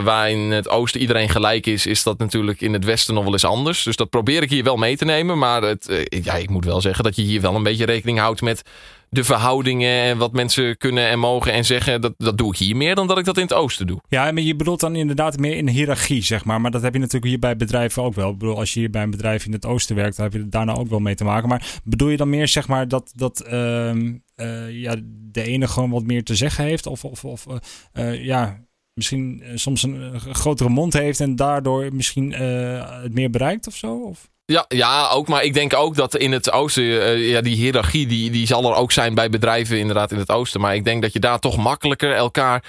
waar 0.03 0.29
in 0.29 0.51
het 0.51 0.69
oosten 0.69 1.01
iedereen 1.01 1.29
gelijk 1.29 1.65
is, 1.65 1.85
is 1.85 2.03
dat 2.03 2.17
natuurlijk 2.17 2.61
in 2.61 2.73
het 2.73 2.85
westen 2.85 3.13
nog 3.13 3.23
wel 3.23 3.33
eens 3.33 3.45
anders. 3.45 3.83
Dus 3.83 3.95
dat 3.95 4.09
probeer 4.09 4.41
ik 4.41 4.49
hier 4.49 4.63
wel 4.63 4.77
mee 4.77 4.97
te 4.97 5.05
nemen. 5.05 5.37
Maar 5.37 5.61
het, 5.61 5.89
eh, 5.89 6.23
ja, 6.23 6.33
ik 6.33 6.49
moet 6.49 6.65
wel 6.65 6.81
zeggen 6.81 7.03
dat 7.03 7.15
je 7.15 7.21
hier 7.21 7.41
wel 7.41 7.55
een 7.55 7.63
beetje 7.63 7.85
rekening 7.85 8.19
houdt 8.19 8.41
met 8.41 8.61
de 9.09 9.23
verhoudingen 9.23 10.03
en 10.03 10.17
wat 10.17 10.33
mensen 10.33 10.77
kunnen 10.77 11.07
en 11.07 11.19
mogen 11.19 11.53
en 11.53 11.65
zeggen. 11.65 12.01
Dat, 12.01 12.13
dat 12.17 12.37
doe 12.37 12.51
ik 12.51 12.57
hier 12.57 12.75
meer 12.75 12.95
dan 12.95 13.07
dat 13.07 13.17
ik 13.17 13.25
dat 13.25 13.37
in 13.37 13.43
het 13.43 13.53
oosten 13.53 13.87
doe. 13.87 14.01
Ja, 14.07 14.31
maar 14.31 14.43
je 14.43 14.55
bedoelt 14.55 14.79
dan 14.79 14.95
inderdaad 14.95 15.37
meer 15.37 15.55
in 15.55 15.67
hiërarchie, 15.67 16.23
zeg 16.23 16.45
maar. 16.45 16.61
Maar 16.61 16.71
dat 16.71 16.81
heb 16.81 16.93
je 16.93 16.99
natuurlijk 16.99 17.31
hier 17.31 17.39
bij 17.39 17.55
bedrijven 17.55 18.03
ook 18.03 18.13
wel. 18.13 18.29
Ik 18.29 18.37
bedoel, 18.37 18.57
als 18.57 18.73
je 18.73 18.79
hier 18.79 18.89
bij 18.89 19.03
een 19.03 19.11
bedrijf 19.11 19.45
in 19.45 19.51
het 19.51 19.65
oosten 19.65 19.95
werkt, 19.95 20.15
dan 20.15 20.25
heb 20.25 20.33
je 20.33 20.49
daar 20.49 20.65
nou 20.65 20.79
ook 20.79 20.89
wel 20.89 20.99
mee 20.99 21.15
te 21.15 21.23
maken. 21.23 21.49
Maar 21.49 21.79
bedoel 21.83 22.09
je 22.09 22.17
dan 22.17 22.29
meer, 22.29 22.47
zeg 22.47 22.67
maar, 22.67 22.87
dat, 22.87 23.11
dat 23.15 23.45
uh, 23.51 23.93
uh, 23.93 24.71
ja, 24.71 24.95
de 25.31 25.43
ene 25.43 25.67
gewoon 25.67 25.89
wat 25.89 26.03
meer 26.03 26.23
te 26.23 26.35
zeggen 26.35 26.63
heeft? 26.63 26.87
Of, 26.87 27.05
of, 27.05 27.25
of 27.25 27.45
uh, 27.93 28.25
ja 28.25 28.59
misschien 28.99 29.43
uh, 29.43 29.51
soms 29.55 29.83
een, 29.83 30.19
grotere 30.31 30.69
mond 30.69 30.93
heeft 30.93 31.19
en 31.19 31.35
daardoor 31.35 31.87
misschien 31.91 32.31
uh, 32.31 33.01
het 33.01 33.13
meer 33.13 33.29
bereikt 33.29 33.67
of 33.67 33.75
zo? 33.75 33.95
Of? 33.95 34.29
Ja, 34.45 34.65
ja, 34.67 35.09
ook. 35.09 35.27
Maar 35.27 35.43
ik 35.43 35.53
denk 35.53 35.73
ook 35.73 35.95
dat 35.95 36.15
in 36.15 36.31
het 36.31 36.51
oosten, 36.51 36.83
uh, 36.83 37.29
ja, 37.29 37.41
die 37.41 37.55
hiërarchie, 37.55 38.07
die, 38.07 38.31
die 38.31 38.47
zal 38.47 38.69
er 38.69 38.75
ook 38.75 38.91
zijn 38.91 39.13
bij 39.13 39.29
bedrijven 39.29 39.79
inderdaad 39.79 40.11
in 40.11 40.17
het 40.17 40.31
oosten. 40.31 40.61
Maar 40.61 40.75
ik 40.75 40.85
denk 40.85 41.01
dat 41.01 41.13
je 41.13 41.19
daar 41.19 41.39
toch 41.39 41.57
makkelijker 41.57 42.13
elkaar 42.13 42.63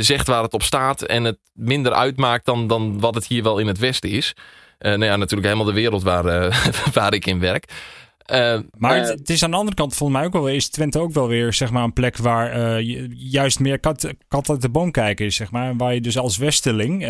zegt 0.00 0.26
waar 0.26 0.42
het 0.42 0.52
op 0.52 0.62
staat. 0.62 1.02
En 1.02 1.24
het 1.24 1.38
minder 1.52 1.92
uitmaakt 1.92 2.44
dan, 2.44 2.66
dan 2.66 3.00
wat 3.00 3.14
het 3.14 3.26
hier 3.26 3.42
wel 3.42 3.58
in 3.58 3.66
het 3.66 3.78
westen 3.78 4.10
is. 4.10 4.34
nou 4.78 5.04
ja, 5.04 5.16
natuurlijk 5.16 5.44
helemaal 5.44 5.66
de 5.66 5.80
wereld 5.80 6.02
waar, 6.02 6.24
waar 6.94 7.14
ik 7.14 7.26
in 7.26 7.40
werk. 7.40 7.64
Uh, 8.32 8.58
maar 8.78 8.96
het, 8.96 9.08
het, 9.08 9.30
is 9.30 9.42
aan 9.42 9.50
de 9.50 9.56
andere 9.56 9.76
kant, 9.76 9.94
volgens 9.94 10.18
mij 10.18 10.26
ook 10.26 10.32
wel, 10.32 10.48
is 10.48 10.68
Twente 10.68 10.98
ook 10.98 11.12
wel 11.12 11.28
weer 11.28 11.52
zeg 11.52 11.70
maar, 11.70 11.84
een 11.84 11.92
plek 11.92 12.16
waar 12.16 12.78
uh, 12.80 13.08
juist 13.10 13.58
meer 13.58 13.80
kat, 13.80 14.08
kat 14.28 14.50
uit 14.50 14.62
de 14.62 14.68
boom 14.68 14.90
kijken 14.90 15.26
is. 15.26 15.36
Zeg 15.36 15.50
maar, 15.50 15.76
waar 15.76 15.94
je 15.94 16.00
dus 16.00 16.18
als 16.18 16.36
Westeling, 16.36 17.06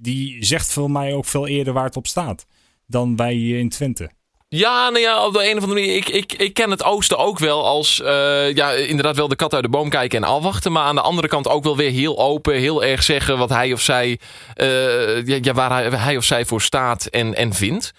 die 0.00 0.44
zegt 0.44 0.72
voor 0.72 0.90
mij 0.90 1.14
ook 1.14 1.24
veel 1.24 1.46
eerder 1.46 1.72
waar 1.72 1.84
het 1.84 1.96
op 1.96 2.06
staat 2.06 2.46
dan 2.86 3.16
wij 3.16 3.32
hier 3.32 3.58
in 3.58 3.68
Twente. 3.68 4.10
Ja, 4.48 4.88
nou 4.88 5.02
ja, 5.02 5.26
op 5.26 5.32
de 5.32 5.50
een 5.50 5.56
of 5.56 5.62
andere 5.62 5.80
manier. 5.80 5.96
Ik, 5.96 6.08
ik, 6.08 6.32
ik 6.32 6.54
ken 6.54 6.70
het 6.70 6.84
oosten 6.84 7.18
ook 7.18 7.38
wel 7.38 7.64
als, 7.64 8.00
uh, 8.00 8.54
ja, 8.54 8.70
inderdaad 8.70 9.16
wel 9.16 9.28
de 9.28 9.36
kat 9.36 9.54
uit 9.54 9.62
de 9.62 9.68
boom 9.68 9.88
kijken 9.88 10.22
en 10.22 10.28
afwachten. 10.28 10.72
Maar 10.72 10.84
aan 10.84 10.94
de 10.94 11.00
andere 11.00 11.28
kant 11.28 11.48
ook 11.48 11.64
wel 11.64 11.76
weer 11.76 11.90
heel 11.90 12.18
open, 12.18 12.54
heel 12.54 12.84
erg 12.84 13.02
zeggen 13.02 13.38
wat 13.38 13.48
hij 13.48 13.72
of 13.72 13.80
zij, 13.80 14.18
uh, 14.56 15.26
ja, 15.26 15.52
waar 15.52 15.70
hij, 15.70 15.98
hij, 15.98 16.16
of 16.16 16.24
zij 16.24 16.44
voor 16.44 16.62
staat 16.62 17.06
en, 17.06 17.34
en 17.34 17.52
vindt. 17.52 17.92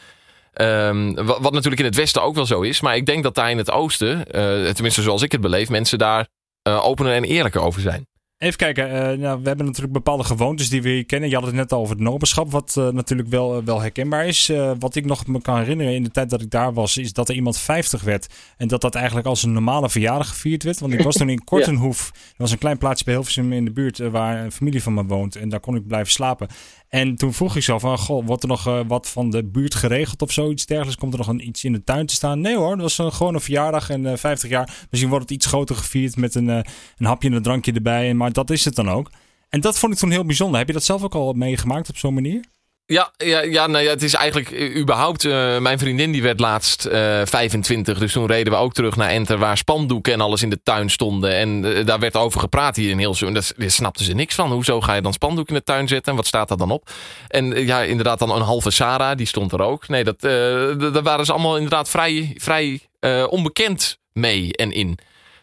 Um, 0.61 1.15
wat, 1.15 1.39
wat, 1.39 1.53
natuurlijk 1.53 1.79
in 1.79 1.85
het 1.85 1.95
westen 1.95 2.23
ook 2.23 2.35
wel 2.35 2.45
zo 2.45 2.61
is. 2.61 2.81
Maar 2.81 2.95
ik 2.95 3.05
denk 3.05 3.23
dat 3.23 3.35
daar 3.35 3.51
in 3.51 3.57
het 3.57 3.71
oosten, 3.71 4.17
uh, 4.17 4.69
tenminste 4.69 5.01
zoals 5.01 5.21
ik 5.21 5.31
het 5.31 5.41
beleef, 5.41 5.69
mensen 5.69 5.97
daar 5.97 6.27
opener 6.63 7.13
en 7.13 7.23
eerlijker 7.23 7.61
over 7.61 7.81
zijn. 7.81 8.07
Even 8.37 8.57
kijken, 8.57 8.87
uh, 8.87 9.17
nou, 9.17 9.41
we 9.41 9.47
hebben 9.47 9.65
natuurlijk 9.65 9.93
bepaalde 9.93 10.23
gewoontes 10.23 10.69
die 10.69 10.81
we 10.81 10.89
hier 10.89 11.05
kennen. 11.05 11.29
Je 11.29 11.35
had 11.35 11.45
het 11.45 11.55
net 11.55 11.71
al 11.71 11.79
over 11.79 11.95
het 11.95 12.03
noberschap, 12.03 12.51
wat 12.51 12.75
uh, 12.77 12.89
natuurlijk 12.89 13.29
wel, 13.29 13.63
wel 13.63 13.81
herkenbaar 13.81 14.25
is. 14.25 14.51
wat 14.79 14.95
ik 14.95 15.05
nog 15.05 15.27
me 15.27 15.41
kan 15.41 15.57
herinneren 15.57 15.93
in 15.93 16.03
de 16.03 16.11
tijd 16.11 16.29
dat 16.29 16.41
ik 16.41 16.49
daar 16.49 16.73
was, 16.73 16.97
is 16.97 17.13
dat 17.13 17.29
er 17.29 17.35
iemand 17.35 17.57
50 17.57 18.01
werd. 18.01 18.27
En 18.57 18.67
dat 18.67 18.81
dat 18.81 18.95
eigenlijk 18.95 19.27
als 19.27 19.43
een 19.43 19.51
normale 19.51 19.89
verjaardag 19.89 20.29
gevierd 20.29 20.63
werd. 20.63 20.79
Want 20.79 20.93
ik 20.93 21.01
was 21.01 21.15
toen 21.15 21.29
in 21.29 21.43
Kortenhoef. 21.53 22.11
Dat 22.11 22.37
was 22.37 22.51
een 22.51 22.57
klein 22.57 22.77
plaatsje 22.77 23.05
bij 23.05 23.13
Hilversum 23.13 23.53
in 23.53 23.65
de 23.65 23.71
buurt 23.71 23.97
waar 23.97 24.43
een 24.43 24.51
familie 24.51 24.83
van 24.83 24.93
me 24.93 25.05
woont. 25.05 25.35
En 25.35 25.49
daar 25.49 25.59
kon 25.59 25.75
ik 25.75 25.87
blijven 25.87 26.11
slapen. 26.11 26.47
En 26.89 27.15
toen 27.15 27.33
vroeg 27.33 27.55
ik 27.55 27.63
zo 27.63 27.79
van, 27.79 27.97
goh, 27.97 28.25
wordt 28.25 28.43
er 28.43 28.49
nog 28.49 28.67
uh, 28.67 28.79
wat 28.87 29.09
van 29.09 29.29
de 29.29 29.43
buurt 29.43 29.75
geregeld 29.75 30.21
of 30.21 30.31
zoiets 30.31 30.65
dergelijks? 30.65 30.99
Komt 30.99 31.13
er 31.13 31.19
nog 31.19 31.27
een, 31.27 31.47
iets 31.47 31.63
in 31.63 31.73
de 31.73 31.83
tuin 31.83 32.05
te 32.05 32.13
staan? 32.13 32.41
Nee 32.41 32.55
hoor, 32.55 32.69
dat 32.69 32.81
was 32.81 32.97
een, 32.97 33.13
gewoon 33.13 33.33
een 33.33 33.41
verjaardag 33.41 33.89
en 33.89 34.03
uh, 34.03 34.15
50 34.15 34.49
jaar. 34.49 34.85
Misschien 34.89 35.09
wordt 35.09 35.29
het 35.29 35.37
iets 35.37 35.45
groter 35.45 35.75
gevierd 35.75 36.15
met 36.15 36.35
een, 36.35 36.47
een 36.47 36.65
hapje 37.05 37.29
en 37.29 37.35
een 37.35 37.41
drankje 37.41 37.73
erbij. 37.73 38.13
Maar 38.13 38.31
dat 38.31 38.49
is 38.49 38.65
het 38.65 38.75
dan 38.75 38.89
ook. 38.89 39.11
En 39.49 39.61
dat 39.61 39.79
vond 39.79 39.93
ik 39.93 39.99
toen 39.99 40.11
heel 40.11 40.25
bijzonder. 40.25 40.57
Heb 40.57 40.67
je 40.67 40.73
dat 40.73 40.83
zelf 40.83 41.03
ook 41.03 41.15
al 41.15 41.33
meegemaakt 41.33 41.89
op 41.89 41.97
zo'n 41.97 42.13
manier? 42.13 42.43
Ja, 42.89 43.11
ja, 43.17 43.41
ja, 43.41 43.67
nou 43.67 43.83
ja, 43.83 43.89
het 43.89 44.03
is 44.03 44.13
eigenlijk 44.13 44.51
uh, 44.51 44.77
überhaupt. 44.77 45.23
Uh, 45.23 45.57
mijn 45.57 45.79
vriendin 45.79 46.11
die 46.11 46.21
werd 46.21 46.39
laatst 46.39 46.85
uh, 46.85 47.21
25. 47.25 47.97
Dus 47.99 48.11
toen 48.11 48.25
reden 48.25 48.53
we 48.53 48.59
ook 48.59 48.73
terug 48.73 48.95
naar 48.95 49.09
Enter, 49.09 49.37
waar 49.37 49.57
spandoeken 49.57 50.13
en 50.13 50.21
alles 50.21 50.43
in 50.43 50.49
de 50.49 50.59
tuin 50.63 50.89
stonden. 50.89 51.35
En 51.35 51.61
daar 51.85 51.99
werd 51.99 52.15
over 52.15 52.39
gepraat 52.39 52.75
hier 52.75 52.89
in 52.89 52.97
Hilsum. 52.97 53.33
Daar, 53.33 53.51
snapten 53.57 54.05
ze 54.05 54.13
niks 54.13 54.35
van. 54.35 54.51
Hoezo 54.51 54.81
ga 54.81 54.93
je 54.93 55.01
dan 55.01 55.13
spandoek 55.13 55.47
in 55.47 55.53
de 55.53 55.63
tuin 55.63 55.87
zetten? 55.87 56.11
En 56.11 56.17
wat 56.17 56.27
staat 56.27 56.47
daar 56.47 56.57
dan 56.57 56.71
op? 56.71 56.89
En 57.27 57.65
ja, 57.65 57.81
inderdaad, 57.81 58.19
dan 58.19 58.31
een 58.31 58.41
halve 58.41 58.71
Sarah, 58.71 59.17
die 59.17 59.27
stond 59.27 59.51
er 59.51 59.61
ook. 59.61 59.87
Nee, 59.87 60.03
dat, 60.03 60.21
daar 60.21 61.03
waren 61.03 61.25
ze 61.25 61.31
allemaal 61.31 61.55
inderdaad 61.55 61.89
vrij, 61.89 62.35
vrij 62.37 62.81
onbekend 63.29 63.97
mee 64.13 64.53
en 64.53 64.71
in. 64.71 64.97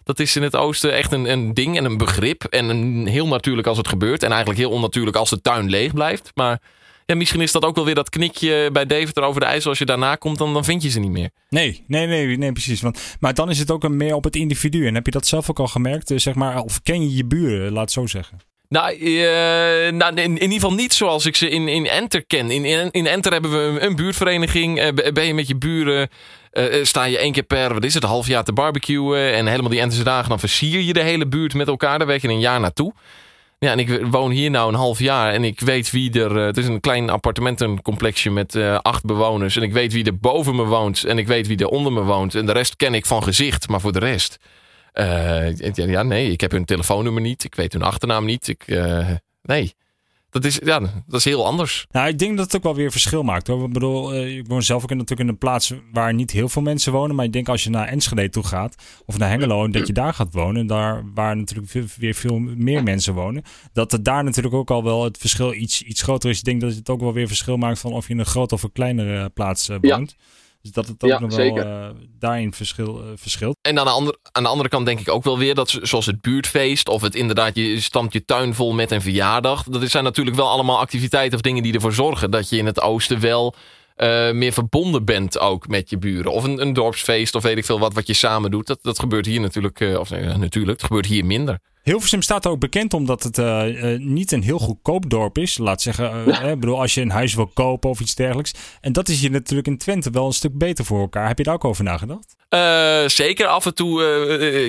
Dat 0.04 0.18
is 0.18 0.36
in 0.36 0.42
het 0.42 0.56
oosten 0.56 0.92
echt 0.92 1.12
een, 1.12 1.30
een 1.30 1.54
ding 1.54 1.76
en 1.76 1.84
een 1.84 1.98
begrip. 1.98 2.44
En 2.44 2.68
een, 2.68 3.06
heel 3.06 3.26
natuurlijk 3.26 3.66
als 3.66 3.78
het 3.78 3.88
gebeurt. 3.88 4.22
En 4.22 4.30
eigenlijk 4.30 4.60
heel 4.60 4.70
onnatuurlijk 4.70 5.16
als 5.16 5.30
de 5.30 5.40
tuin 5.40 5.70
leeg 5.70 5.92
blijft. 5.92 6.30
Maar 6.34 6.60
ja, 7.06 7.14
misschien 7.14 7.40
is 7.40 7.52
dat 7.52 7.64
ook 7.64 7.74
wel 7.74 7.84
weer 7.84 7.94
dat 7.94 8.10
knikje 8.10 8.70
bij 8.72 8.86
Deventer 8.86 9.22
over 9.22 9.40
de 9.40 9.46
IJssel. 9.46 9.70
Als 9.70 9.78
je 9.78 9.84
daarna 9.84 10.14
komt, 10.14 10.38
dan, 10.38 10.52
dan 10.52 10.64
vind 10.64 10.82
je 10.82 10.90
ze 10.90 11.00
niet 11.00 11.10
meer. 11.10 11.30
Nee, 11.48 11.84
nee, 11.86 12.06
nee, 12.06 12.36
nee 12.36 12.52
precies. 12.52 12.80
Want, 12.80 13.16
maar 13.20 13.34
dan 13.34 13.50
is 13.50 13.58
het 13.58 13.70
ook 13.70 13.88
meer 13.88 14.14
op 14.14 14.24
het 14.24 14.36
individu. 14.36 14.86
En 14.86 14.94
heb 14.94 15.04
je 15.04 15.12
dat 15.12 15.26
zelf 15.26 15.50
ook 15.50 15.58
al 15.58 15.68
gemerkt? 15.68 16.12
Zeg 16.16 16.34
maar, 16.34 16.60
of 16.60 16.82
ken 16.82 17.02
je 17.02 17.16
je 17.16 17.24
buren, 17.24 17.72
laat 17.72 17.80
het 17.80 17.92
zo 17.92 18.06
zeggen? 18.06 18.38
Nou, 18.68 18.98
uh, 18.98 19.92
nou 19.92 20.14
in, 20.14 20.22
in, 20.22 20.32
ieder 20.32 20.52
geval 20.52 20.74
niet 20.74 20.92
zoals 20.92 21.26
ik 21.26 21.36
ze 21.36 21.48
in, 21.48 21.68
in 21.68 21.86
Enter 21.86 22.26
ken. 22.26 22.50
In, 22.50 22.64
in, 22.64 22.90
in 22.90 23.06
Enter 23.06 23.32
hebben 23.32 23.50
we 23.50 23.58
een, 23.58 23.84
een 23.84 23.96
buurtvereniging. 23.96 24.80
Uh, 24.80 25.12
ben 25.12 25.24
je 25.24 25.34
met 25.34 25.48
je 25.48 25.56
buren... 25.56 26.08
Uh, 26.52 26.84
sta 26.84 27.04
je 27.04 27.18
één 27.18 27.32
keer 27.32 27.42
per, 27.42 27.74
wat 27.74 27.84
is 27.84 27.94
het, 27.94 28.02
half 28.02 28.26
jaar 28.26 28.44
te 28.44 28.52
barbecuen. 28.52 29.32
En 29.32 29.46
helemaal 29.46 29.70
die 29.70 29.80
Enterse 29.80 30.04
dagen, 30.04 30.28
dan 30.28 30.38
versier 30.38 30.80
je 30.80 30.92
de 30.92 31.02
hele 31.02 31.26
buurt 31.26 31.54
met 31.54 31.68
elkaar. 31.68 31.98
Daar 31.98 32.06
werk 32.06 32.22
je 32.22 32.28
een 32.28 32.40
jaar 32.40 32.60
naartoe. 32.60 32.94
Ja, 33.64 33.70
en 33.70 33.78
ik 33.78 34.06
woon 34.10 34.30
hier 34.30 34.50
nou 34.50 34.68
een 34.68 34.78
half 34.78 34.98
jaar 34.98 35.32
en 35.32 35.44
ik 35.44 35.60
weet 35.60 35.90
wie 35.90 36.20
er... 36.20 36.36
Uh, 36.36 36.44
het 36.44 36.56
is 36.56 36.66
een 36.66 36.80
klein 36.80 37.10
appartementencomplexje 37.10 38.30
met 38.30 38.54
uh, 38.54 38.78
acht 38.78 39.04
bewoners. 39.04 39.56
En 39.56 39.62
ik 39.62 39.72
weet 39.72 39.92
wie 39.92 40.04
er 40.04 40.18
boven 40.18 40.56
me 40.56 40.64
woont 40.64 41.04
en 41.04 41.18
ik 41.18 41.26
weet 41.26 41.46
wie 41.46 41.56
er 41.56 41.68
onder 41.68 41.92
me 41.92 42.02
woont. 42.02 42.34
En 42.34 42.46
de 42.46 42.52
rest 42.52 42.76
ken 42.76 42.94
ik 42.94 43.06
van 43.06 43.22
gezicht, 43.22 43.68
maar 43.68 43.80
voor 43.80 43.92
de 43.92 43.98
rest... 43.98 44.38
Uh, 44.94 45.56
ja, 45.74 46.02
nee, 46.02 46.30
ik 46.30 46.40
heb 46.40 46.50
hun 46.50 46.64
telefoonnummer 46.64 47.22
niet. 47.22 47.44
Ik 47.44 47.54
weet 47.54 47.72
hun 47.72 47.82
achternaam 47.82 48.24
niet. 48.24 48.48
Ik, 48.48 48.66
nee. 49.42 49.74
Dat 50.34 50.44
is, 50.44 50.60
ja, 50.64 50.80
dat 50.80 51.18
is 51.18 51.24
heel 51.24 51.46
anders. 51.46 51.86
Nou, 51.90 52.08
ik 52.08 52.18
denk 52.18 52.36
dat 52.36 52.46
het 52.46 52.56
ook 52.56 52.62
wel 52.62 52.74
weer 52.74 52.90
verschil 52.90 53.22
maakt. 53.22 53.46
Hoor. 53.46 53.64
Ik 53.64 53.72
bedoel, 53.72 54.14
ik 54.14 54.46
woon 54.46 54.62
zelf 54.62 54.82
ook 54.82 54.90
in, 54.90 54.96
natuurlijk 54.96 55.28
in 55.28 55.34
een 55.34 55.38
plaats 55.38 55.72
waar 55.92 56.14
niet 56.14 56.30
heel 56.30 56.48
veel 56.48 56.62
mensen 56.62 56.92
wonen. 56.92 57.16
Maar 57.16 57.24
ik 57.24 57.32
denk 57.32 57.48
als 57.48 57.64
je 57.64 57.70
naar 57.70 57.88
Enschede 57.88 58.28
toe 58.28 58.44
gaat, 58.44 58.74
of 59.06 59.18
naar 59.18 59.28
Hengelo, 59.28 59.68
dat 59.68 59.86
je 59.86 59.92
daar 59.92 60.14
gaat 60.14 60.32
wonen. 60.32 60.66
Daar 60.66 61.02
waar 61.14 61.36
natuurlijk 61.36 61.72
weer 61.98 62.14
veel 62.14 62.38
meer 62.38 62.82
mensen 62.82 63.14
wonen. 63.14 63.42
Dat 63.72 63.92
het 63.92 64.04
daar 64.04 64.24
natuurlijk 64.24 64.54
ook 64.54 64.70
al 64.70 64.84
wel 64.84 65.04
het 65.04 65.18
verschil 65.18 65.52
iets, 65.52 65.82
iets 65.82 66.02
groter 66.02 66.30
is. 66.30 66.38
Ik 66.38 66.44
denk 66.44 66.60
dat 66.60 66.74
het 66.74 66.88
ook 66.88 67.00
wel 67.00 67.12
weer 67.12 67.26
verschil 67.26 67.56
maakt 67.56 67.78
van 67.78 67.92
of 67.92 68.06
je 68.06 68.12
in 68.12 68.18
een 68.18 68.26
grote 68.26 68.54
of 68.54 68.62
een 68.62 68.72
kleinere 68.72 69.28
plaats 69.28 69.68
uh, 69.68 69.76
woont. 69.80 70.16
Ja. 70.18 70.24
Dus 70.64 70.72
dat 70.72 70.88
het 70.88 71.02
ook 71.02 71.10
ja, 71.10 71.18
nog 71.18 71.36
wel 71.36 71.58
uh, 71.58 71.88
daarin 72.18 72.52
verschil, 72.52 73.00
uh, 73.00 73.06
verschilt. 73.14 73.56
En 73.60 73.78
aan 73.78 73.84
de, 73.84 73.90
andere, 73.90 74.18
aan 74.32 74.42
de 74.42 74.48
andere 74.48 74.68
kant 74.68 74.86
denk 74.86 75.00
ik 75.00 75.10
ook 75.10 75.24
wel 75.24 75.38
weer 75.38 75.54
dat 75.54 75.78
zoals 75.82 76.06
het 76.06 76.20
buurtfeest 76.20 76.88
of 76.88 77.02
het 77.02 77.14
inderdaad 77.14 77.56
je 77.56 77.80
stamt 77.80 78.12
je 78.12 78.24
tuin 78.24 78.54
vol 78.54 78.72
met 78.72 78.90
een 78.90 79.02
verjaardag. 79.02 79.62
Dat 79.62 79.90
zijn 79.90 80.04
natuurlijk 80.04 80.36
wel 80.36 80.48
allemaal 80.48 80.78
activiteiten 80.78 81.34
of 81.34 81.40
dingen 81.40 81.62
die 81.62 81.74
ervoor 81.74 81.92
zorgen 81.92 82.30
dat 82.30 82.48
je 82.48 82.56
in 82.56 82.66
het 82.66 82.80
oosten 82.80 83.20
wel 83.20 83.54
uh, 83.96 84.30
meer 84.30 84.52
verbonden 84.52 85.04
bent 85.04 85.38
ook 85.38 85.68
met 85.68 85.90
je 85.90 85.98
buren. 85.98 86.32
Of 86.32 86.44
een, 86.44 86.60
een, 86.60 86.72
dorpsfeest 86.72 87.34
of 87.34 87.42
weet 87.42 87.56
ik 87.56 87.64
veel 87.64 87.78
wat 87.78 87.94
wat 87.94 88.06
je 88.06 88.14
samen 88.14 88.50
doet. 88.50 88.66
Dat, 88.66 88.78
dat 88.82 88.98
gebeurt 88.98 89.26
hier 89.26 89.40
natuurlijk, 89.40 89.80
of 89.98 90.10
nee, 90.10 90.24
natuurlijk, 90.24 90.80
het 90.80 90.86
gebeurt 90.86 91.06
hier 91.06 91.24
minder. 91.24 91.58
Hilversum 91.84 92.22
staat 92.22 92.46
ook 92.46 92.58
bekend 92.58 92.94
omdat 92.94 93.22
het 93.22 93.38
uh, 93.38 93.66
uh, 93.66 93.98
niet 94.00 94.32
een 94.32 94.42
heel 94.42 94.58
goedkoop 94.58 95.10
dorp 95.10 95.38
is. 95.38 95.58
Laat 95.58 95.82
zeggen, 95.82 96.28
uh, 96.28 96.42
bedoel, 96.42 96.80
als 96.80 96.94
je 96.94 97.00
een 97.00 97.10
huis 97.10 97.34
wil 97.34 97.50
kopen 97.54 97.90
of 97.90 98.00
iets 98.00 98.14
dergelijks. 98.14 98.52
En 98.80 98.92
dat 98.92 99.08
is 99.08 99.20
hier 99.20 99.30
natuurlijk 99.30 99.68
in 99.68 99.78
Twente 99.78 100.10
wel 100.10 100.26
een 100.26 100.32
stuk 100.32 100.58
beter 100.58 100.84
voor 100.84 101.00
elkaar. 101.00 101.26
Heb 101.26 101.38
je 101.38 101.44
daar 101.44 101.54
ook 101.54 101.64
over 101.64 101.84
nagedacht? 101.84 102.36
zeker, 103.06 103.46
af 103.46 103.66
en 103.66 103.74
toe. 103.74 104.02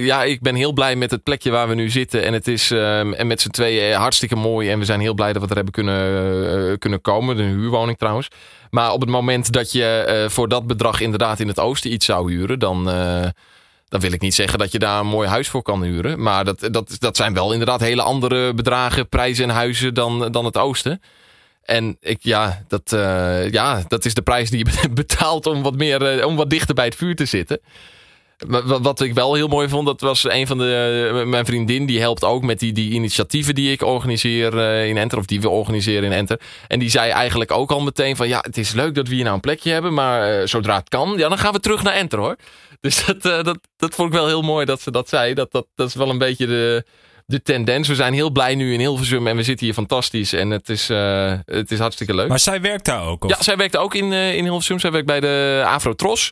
ja, 0.01 0.23
ik 0.23 0.41
ben 0.41 0.55
heel 0.55 0.73
blij 0.73 0.95
met 0.95 1.11
het 1.11 1.23
plekje 1.23 1.51
waar 1.51 1.67
we 1.67 1.75
nu 1.75 1.89
zitten. 1.89 2.23
En 2.23 2.33
het 2.33 2.47
is 2.47 2.71
en 2.71 3.27
met 3.27 3.41
z'n 3.41 3.49
tweeën 3.49 3.95
hartstikke 3.95 4.35
mooi. 4.35 4.69
En 4.69 4.79
we 4.79 4.85
zijn 4.85 4.99
heel 4.99 5.13
blij 5.13 5.33
dat 5.33 5.41
we 5.41 5.47
er 5.47 5.55
hebben 5.55 5.73
kunnen, 5.73 6.79
kunnen 6.79 7.01
komen. 7.01 7.37
De 7.37 7.43
huurwoning 7.43 7.97
trouwens. 7.97 8.27
Maar 8.69 8.91
op 8.91 9.01
het 9.01 9.09
moment 9.09 9.51
dat 9.51 9.71
je 9.71 10.25
voor 10.29 10.47
dat 10.47 10.67
bedrag 10.67 10.99
inderdaad 10.99 11.39
in 11.39 11.47
het 11.47 11.59
oosten 11.59 11.93
iets 11.93 12.05
zou 12.05 12.31
huren, 12.31 12.59
dan 12.59 12.89
dan 13.95 14.03
wil 14.03 14.13
ik 14.13 14.21
niet 14.21 14.35
zeggen 14.35 14.59
dat 14.59 14.71
je 14.71 14.79
daar 14.79 14.99
een 14.99 15.07
mooi 15.07 15.27
huis 15.27 15.49
voor 15.49 15.61
kan 15.61 15.83
huren. 15.83 16.21
Maar 16.21 16.45
dat, 16.45 16.67
dat, 16.71 16.95
dat 16.99 17.15
zijn 17.17 17.33
wel 17.33 17.51
inderdaad 17.51 17.79
hele 17.79 18.01
andere 18.01 18.53
bedragen, 18.53 19.09
prijzen 19.09 19.43
en 19.43 19.55
huizen 19.55 19.93
dan, 19.93 20.31
dan 20.31 20.45
het 20.45 20.57
oosten. 20.57 21.01
En 21.63 21.97
ik, 21.99 22.17
ja, 22.21 22.63
dat, 22.67 22.91
uh, 22.93 23.49
ja, 23.49 23.83
dat 23.87 24.05
is 24.05 24.13
de 24.13 24.21
prijs 24.21 24.49
die 24.49 24.65
je 24.65 24.89
betaalt 25.03 25.45
om 25.45 25.63
wat, 25.63 25.75
meer, 25.75 26.17
uh, 26.17 26.25
om 26.25 26.35
wat 26.35 26.49
dichter 26.49 26.75
bij 26.75 26.85
het 26.85 26.95
vuur 26.95 27.15
te 27.15 27.25
zitten. 27.25 27.59
Wat, 28.81 29.01
ik 29.01 29.13
wel 29.13 29.33
heel 29.33 29.47
mooi 29.47 29.69
vond, 29.69 29.85
dat 29.85 30.01
was 30.01 30.23
een 30.29 30.47
van 30.47 30.57
de. 30.57 31.11
Uh, 31.13 31.25
mijn 31.25 31.45
vriendin, 31.45 31.85
die 31.85 31.99
helpt 31.99 32.23
ook 32.23 32.43
met 32.43 32.59
die, 32.59 32.73
die 32.73 32.91
initiatieven 32.91 33.55
die 33.55 33.71
ik 33.71 33.81
organiseer 33.81 34.57
in 34.85 34.97
Enter. 34.97 35.17
Of 35.17 35.25
die 35.25 35.41
we 35.41 35.49
organiseren 35.49 36.03
in 36.03 36.11
Enter. 36.11 36.39
En 36.67 36.79
die 36.79 36.89
zei 36.89 37.11
eigenlijk 37.11 37.51
ook 37.51 37.71
al 37.71 37.81
meteen 37.81 38.15
van 38.15 38.27
ja, 38.27 38.39
het 38.41 38.57
is 38.57 38.71
leuk 38.71 38.95
dat 38.95 39.07
we 39.07 39.13
hier 39.13 39.23
nou 39.23 39.35
een 39.35 39.41
plekje 39.41 39.71
hebben. 39.71 39.93
Maar 39.93 40.47
zodra 40.47 40.75
het 40.75 40.89
kan, 40.89 41.13
ja, 41.17 41.29
dan 41.29 41.37
gaan 41.37 41.53
we 41.53 41.59
terug 41.59 41.83
naar 41.83 41.93
Enter 41.93 42.19
hoor. 42.19 42.35
Dus 42.81 43.05
dat, 43.05 43.25
uh, 43.25 43.43
dat, 43.43 43.57
dat 43.77 43.95
vond 43.95 44.07
ik 44.07 44.13
wel 44.13 44.27
heel 44.27 44.41
mooi 44.41 44.65
dat 44.65 44.81
ze 44.81 44.91
dat 44.91 45.09
zei. 45.09 45.33
Dat, 45.33 45.51
dat, 45.51 45.67
dat 45.75 45.87
is 45.87 45.95
wel 45.95 46.09
een 46.09 46.17
beetje 46.17 46.45
de, 46.45 46.85
de 47.25 47.41
tendens. 47.41 47.87
We 47.87 47.95
zijn 47.95 48.13
heel 48.13 48.29
blij 48.29 48.55
nu 48.55 48.73
in 48.73 48.79
Hilversum 48.79 49.27
en 49.27 49.35
we 49.35 49.43
zitten 49.43 49.65
hier 49.65 49.75
fantastisch. 49.75 50.33
En 50.33 50.49
het 50.49 50.69
is, 50.69 50.89
uh, 50.89 51.33
het 51.45 51.71
is 51.71 51.79
hartstikke 51.79 52.15
leuk. 52.15 52.27
Maar 52.27 52.39
zij 52.39 52.61
werkt 52.61 52.85
daar 52.85 53.05
ook? 53.05 53.23
Of? 53.23 53.29
Ja, 53.29 53.43
zij 53.43 53.57
werkt 53.57 53.77
ook 53.77 53.95
in, 53.95 54.11
in 54.11 54.43
Hilversum. 54.43 54.79
Zij 54.79 54.91
werkt 54.91 55.07
bij 55.07 55.19
de 55.19 55.63
Afrotros. 55.65 56.31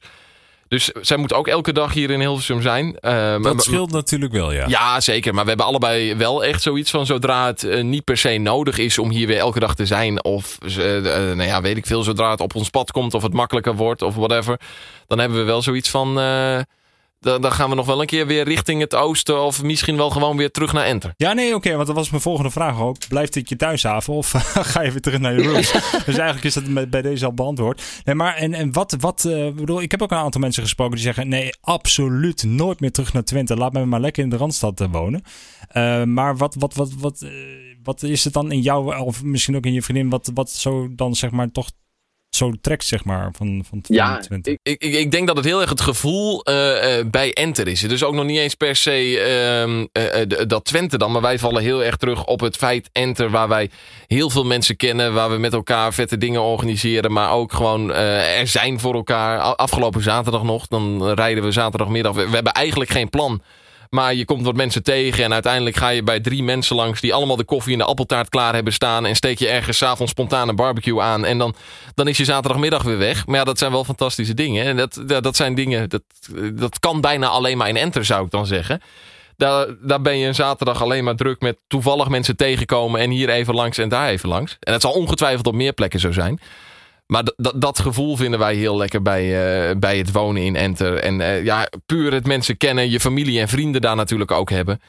Dus 0.74 0.92
zij 1.02 1.18
moet 1.18 1.34
ook 1.34 1.48
elke 1.48 1.74
dag 1.74 1.94
hier 1.94 2.10
in 2.10 2.20
Hilversum 2.20 2.62
zijn. 2.62 2.98
Uh, 3.02 3.42
dat 3.42 3.64
scheelt 3.64 3.92
natuurlijk 3.92 4.34
wel, 4.34 4.52
ja. 4.52 4.68
Ja, 4.68 5.00
zeker. 5.00 5.34
Maar 5.34 5.44
we 5.44 5.50
hebben 5.50 5.68
allebei 5.68 6.16
wel 6.16 6.44
echt 6.44 6.62
zoiets 6.62 6.92
van... 6.92 7.06
zodra 7.06 7.46
het 7.46 7.64
uh, 7.64 7.84
niet 7.84 8.04
per 8.04 8.18
se 8.18 8.30
nodig 8.30 8.78
is 8.78 8.98
om 8.98 9.10
hier 9.10 9.28
weer 9.28 9.38
elke 9.38 9.60
dag 9.60 9.76
te 9.76 9.86
zijn... 9.86 10.24
of 10.24 10.58
uh, 10.66 11.02
nou 11.02 11.44
ja, 11.44 11.62
weet 11.62 11.78
ik 11.78 11.86
veel, 11.86 12.04
zodra 12.04 12.32
het 12.32 12.40
op 12.40 12.56
ons 12.56 12.70
pad 12.70 12.92
komt... 12.92 13.14
of 13.14 13.24
het 13.24 13.34
makkelijker 13.34 13.76
wordt 13.76 14.02
of 14.02 14.16
whatever... 14.16 14.60
dan 15.08 15.20
hebben 15.20 15.38
we 15.38 15.44
wel 15.44 15.62
zoiets 15.62 15.90
van 15.90 16.18
dan, 17.24 17.42
dan, 17.42 17.52
gaan 17.52 17.70
we 17.70 17.76
nog 17.76 17.86
wel 17.86 18.02
een 18.02 18.08
keer 18.08 18.28
weer 18.28 18.44
richting 18.44 18.82
het 18.82 18.96
oosten. 18.96 19.44
Of 19.44 19.64
misschien 19.64 19.98
wel 19.98 20.10
gewoon 20.10 20.38
weer 20.38 20.52
terug 20.52 20.74
naar 20.74 20.86
Enter. 20.86 21.14
Ja, 21.18 21.34
nee, 21.34 21.48
oké. 21.48 21.56
Okay, 21.56 21.76
want 21.76 21.88
dat 21.88 21.96
was 21.96 22.10
mijn 22.10 22.22
volgende 22.22 22.50
vraag 22.52 22.80
ook. 22.80 22.98
Blijft 23.08 23.34
dit 23.34 23.50
je 23.50 23.56
thuishaven 23.56 24.14
of 24.14 24.32
ga 24.74 24.82
je 24.82 24.92
weer 24.92 25.02
terug 25.02 25.20
naar 25.20 25.34
je 25.34 25.44
roots? 25.44 25.72
dus 26.06 26.18
eigenlijk 26.18 26.44
is 26.44 26.54
dat 26.54 26.90
bij 26.90 27.02
deze 27.02 27.26
al 27.26 27.34
beantwoord. 27.34 27.84
Nee, 28.04 28.16
maar 28.16 28.36
en, 28.36 28.54
en 28.54 28.72
wat, 28.72 28.96
wat 29.00 29.24
uh, 29.28 29.52
bedoel, 29.52 29.82
ik 29.82 29.92
heb 29.92 30.02
ook 30.02 30.12
een 30.12 30.18
aantal 30.18 30.42
mensen 30.42 30.64
gesproken 30.64 30.96
die 30.96 31.04
zeggen: 31.04 31.28
nee, 31.28 31.50
absoluut 31.62 32.44
nooit 32.44 32.80
meer 32.80 32.92
terug 32.92 33.14
naar 33.14 33.24
Twente. 33.24 33.58
Laat 33.58 33.74
me 33.74 33.86
maar 33.86 34.00
lekker 34.00 34.24
in 34.24 34.30
de 34.30 34.38
randstad 34.38 34.82
uh, 34.82 34.88
wonen. 34.92 35.22
Uh, 35.78 36.04
maar 36.04 36.38
wat, 36.38 36.56
wat, 36.60 36.74
wat, 36.74 36.94
wat, 36.98 37.26
wat 37.84 38.04
is 38.04 38.24
het 38.24 38.34
dan 38.34 38.52
in 38.52 38.62
jou, 38.62 39.00
of 39.00 39.24
misschien 39.24 39.56
ook 39.56 39.66
in 39.66 39.74
je 39.74 39.82
vriendin, 39.82 40.10
wat, 40.10 40.32
wat 40.34 40.50
zo 40.50 40.88
dan 40.96 41.16
zeg 41.16 41.32
maar 41.32 41.52
toch 41.52 41.70
zo 42.36 42.54
trekt, 42.62 42.86
zeg 42.86 43.04
maar, 43.04 43.32
van, 43.38 43.64
van 43.70 43.80
Ja, 43.88 44.18
Twente. 44.18 44.60
Ik, 44.64 44.82
ik, 44.82 44.94
ik 44.94 45.12
denk 45.12 45.28
dat 45.28 45.36
het 45.36 45.46
heel 45.46 45.62
erg 45.62 45.70
het 45.70 45.82
gevoel 45.82 46.44
eh, 46.44 47.00
eh, 47.00 47.06
bij 47.08 47.34
Enter 47.34 47.68
is. 47.68 47.80
Dus 47.82 48.04
ook 48.04 48.14
nog 48.14 48.26
niet 48.26 48.38
eens 48.38 48.56
per 48.56 48.76
se 48.76 49.20
ehm, 49.20 49.86
eh, 49.92 50.48
dat 50.48 50.66
Twente 50.66 50.98
dan. 50.98 51.12
Maar 51.12 51.22
wij 51.22 51.40
vallen 51.40 51.62
heel 51.62 51.84
erg 51.84 51.96
terug 51.96 52.26
op 52.26 52.40
het 52.40 52.58
feit 52.58 52.90
Enter. 52.92 53.30
Waar 53.30 53.48
wij 53.48 53.70
heel 54.08 54.30
veel 54.30 54.44
mensen 54.44 54.76
kennen. 54.76 55.14
Waar 55.14 55.30
we 55.30 55.38
met 55.38 55.54
elkaar 55.54 55.94
vette 55.94 56.18
dingen 56.18 56.42
organiseren. 56.42 57.12
Maar 57.12 57.32
ook 57.32 57.54
gewoon 57.54 57.94
er 57.94 58.48
zijn 58.48 58.80
voor 58.80 58.94
elkaar. 58.94 59.40
Afgelopen 59.40 60.02
zaterdag 60.02 60.44
nog. 60.44 60.68
Dan 60.68 61.14
rijden 61.14 61.44
we 61.44 61.52
zaterdagmiddag. 61.52 62.14
We, 62.14 62.26
we 62.26 62.36
hebben 62.36 62.54
eigenlijk 62.54 62.92
geen 62.92 63.10
plan. 63.10 63.42
Maar 63.94 64.14
je 64.14 64.26
komt 64.26 64.46
wat 64.46 64.56
mensen 64.56 64.84
tegen 64.84 65.24
en 65.24 65.34
uiteindelijk 65.34 65.76
ga 65.76 65.90
je 65.90 66.04
bij 66.04 66.20
drie 66.20 66.44
mensen 66.44 66.76
langs 66.76 67.02
die 67.02 67.14
allemaal 67.14 67.36
de 67.36 67.44
koffie 67.44 67.74
en 67.74 67.80
de 67.80 67.86
appeltaart 67.86 68.30
klaar 68.30 68.54
hebben 68.54 68.74
staan. 68.74 69.06
En 69.06 69.16
steek 69.16 69.40
je 69.40 69.48
ergens 69.48 69.84
avonds 69.84 70.12
spontaan 70.12 70.50
een 70.50 70.56
barbecue 70.56 71.02
aan. 71.02 71.26
En 71.26 71.38
dan, 71.38 71.56
dan 71.94 72.08
is 72.08 72.18
je 72.18 72.26
zaterdagmiddag 72.26 72.84
weer 72.84 72.98
weg. 72.98 73.26
Maar 73.26 73.36
ja, 73.36 73.44
dat 73.44 73.58
zijn 73.58 73.72
wel 73.72 73.84
fantastische 73.84 74.34
dingen. 74.34 74.66
En 74.66 74.78
dat, 74.78 75.02
dat, 75.06 75.24
dat 75.24 75.36
zijn 75.36 75.56
dingen, 75.56 75.90
dat, 75.90 76.02
dat 76.54 76.80
kan 76.80 77.02
bijna 77.02 77.28
alleen 77.28 77.58
maar 77.58 77.70
in 77.70 77.78
Enter 77.78 78.06
zou 78.06 78.26
ik 78.26 78.32
dan 78.32 78.46
zeggen. 78.46 78.82
Daar, 79.38 79.68
daar 79.82 80.02
ben 80.02 80.18
je 80.18 80.28
een 80.28 80.36
zaterdag 80.36 80.82
alleen 80.82 81.04
maar 81.04 81.16
druk 81.16 81.42
met 81.42 81.58
toevallig 81.68 82.10
mensen 82.10 82.36
tegenkomen. 82.36 83.02
En 83.02 83.10
hier 83.10 83.30
even 83.30 83.54
langs 83.54 83.78
en 83.78 83.90
daar 83.90 84.10
even 84.10 84.30
langs. 84.30 84.58
En 84.60 84.72
dat 84.72 84.82
zal 84.82 84.92
ongetwijfeld 84.92 85.48
op 85.48 85.54
meer 85.54 85.74
plekken 85.74 86.00
zo 86.00 86.12
zijn. 86.12 86.40
Maar 87.06 87.24
dat 87.56 87.80
gevoel 87.80 88.16
vinden 88.16 88.40
wij 88.40 88.56
heel 88.56 88.78
lekker 88.78 89.02
bij, 89.02 89.24
eh, 89.24 89.76
bij 89.78 89.98
het 89.98 90.12
wonen 90.12 90.44
in 90.44 90.56
Enter. 90.56 90.96
En 90.96 91.22
eh, 91.22 91.44
ja, 91.44 91.70
puur 91.86 92.14
het 92.14 92.28
mensen 92.28 92.58
kennen, 92.58 92.90
je 92.90 93.00
familie 93.00 93.40
en 93.40 93.48
vrienden 93.48 93.82
daar 93.82 93.96
natuurlijk 93.96 94.32
ook 94.32 94.50
hebben. 94.50 94.82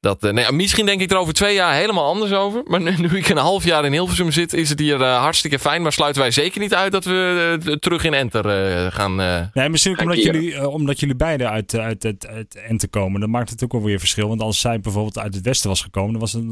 Dat, 0.00 0.24
eh, 0.24 0.32
nou 0.32 0.52
misschien 0.52 0.86
denk 0.86 1.00
ik 1.00 1.10
er 1.10 1.16
over 1.16 1.34
twee 1.34 1.54
jaar 1.54 1.74
helemaal 1.74 2.04
anders 2.04 2.32
over. 2.32 2.62
Maar 2.64 2.80
nu, 2.80 2.94
nu 2.96 3.08
ik 3.16 3.28
een 3.28 3.36
half 3.36 3.64
jaar 3.64 3.84
in 3.84 3.92
Hilversum 3.92 4.30
zit, 4.32 4.52
is 4.52 4.68
het 4.68 4.78
hier 4.78 5.02
eh, 5.02 5.18
hartstikke 5.18 5.58
fijn. 5.58 5.82
Maar 5.82 5.92
sluiten 5.92 6.22
wij 6.22 6.30
zeker 6.30 6.60
niet 6.60 6.74
uit 6.74 6.92
dat 6.92 7.04
we 7.04 7.58
eh, 7.64 7.72
terug 7.72 8.04
in 8.04 8.14
Enter 8.14 8.44
gaan. 8.92 9.14
Nee, 9.54 9.68
misschien 9.68 9.92
ook 9.92 10.00
omdat 10.00 10.16
keren. 10.16 10.42
jullie, 10.42 10.68
omdat 10.68 11.00
jullie 11.00 11.14
beiden 11.16 11.50
uit, 11.50 11.74
uit, 11.76 12.04
uit, 12.04 12.26
uit 12.26 12.54
Ente 12.68 12.88
komen. 12.88 13.20
Dat 13.20 13.28
maakt 13.28 13.50
het 13.50 13.64
ook 13.64 13.72
wel 13.72 13.82
weer 13.82 13.98
verschil. 13.98 14.28
Want 14.28 14.40
als 14.40 14.60
zij 14.60 14.80
bijvoorbeeld 14.80 15.18
uit 15.18 15.34
het 15.34 15.44
westen 15.44 15.68
was 15.68 15.80
gekomen, 15.82 16.10
dan 16.10 16.20
was 16.20 16.32
het, 16.32 16.44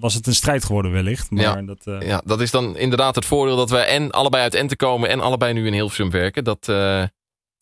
was 0.00 0.14
het 0.14 0.26
een 0.26 0.34
strijd 0.34 0.64
geworden 0.64 0.92
wellicht. 0.92 1.30
Maar 1.30 1.42
Ja. 1.42 1.62
dat, 1.62 2.02
ja, 2.02 2.22
dat 2.24 2.40
is 2.40 2.50
dan 2.50 2.76
inderdaad 2.76 3.14
het 3.14 3.24
voordeel 3.24 3.56
dat 3.56 3.70
we 3.70 3.78
en 3.78 4.10
allebei 4.10 4.42
uit 4.42 4.54
Enter 4.54 4.76
komen 4.76 5.08
en 5.08 5.20
allebei 5.20 5.52
nu 5.52 5.66
in 5.66 5.72
Hilversum 5.72 6.10
werken. 6.10 6.44
Dat, 6.44 6.66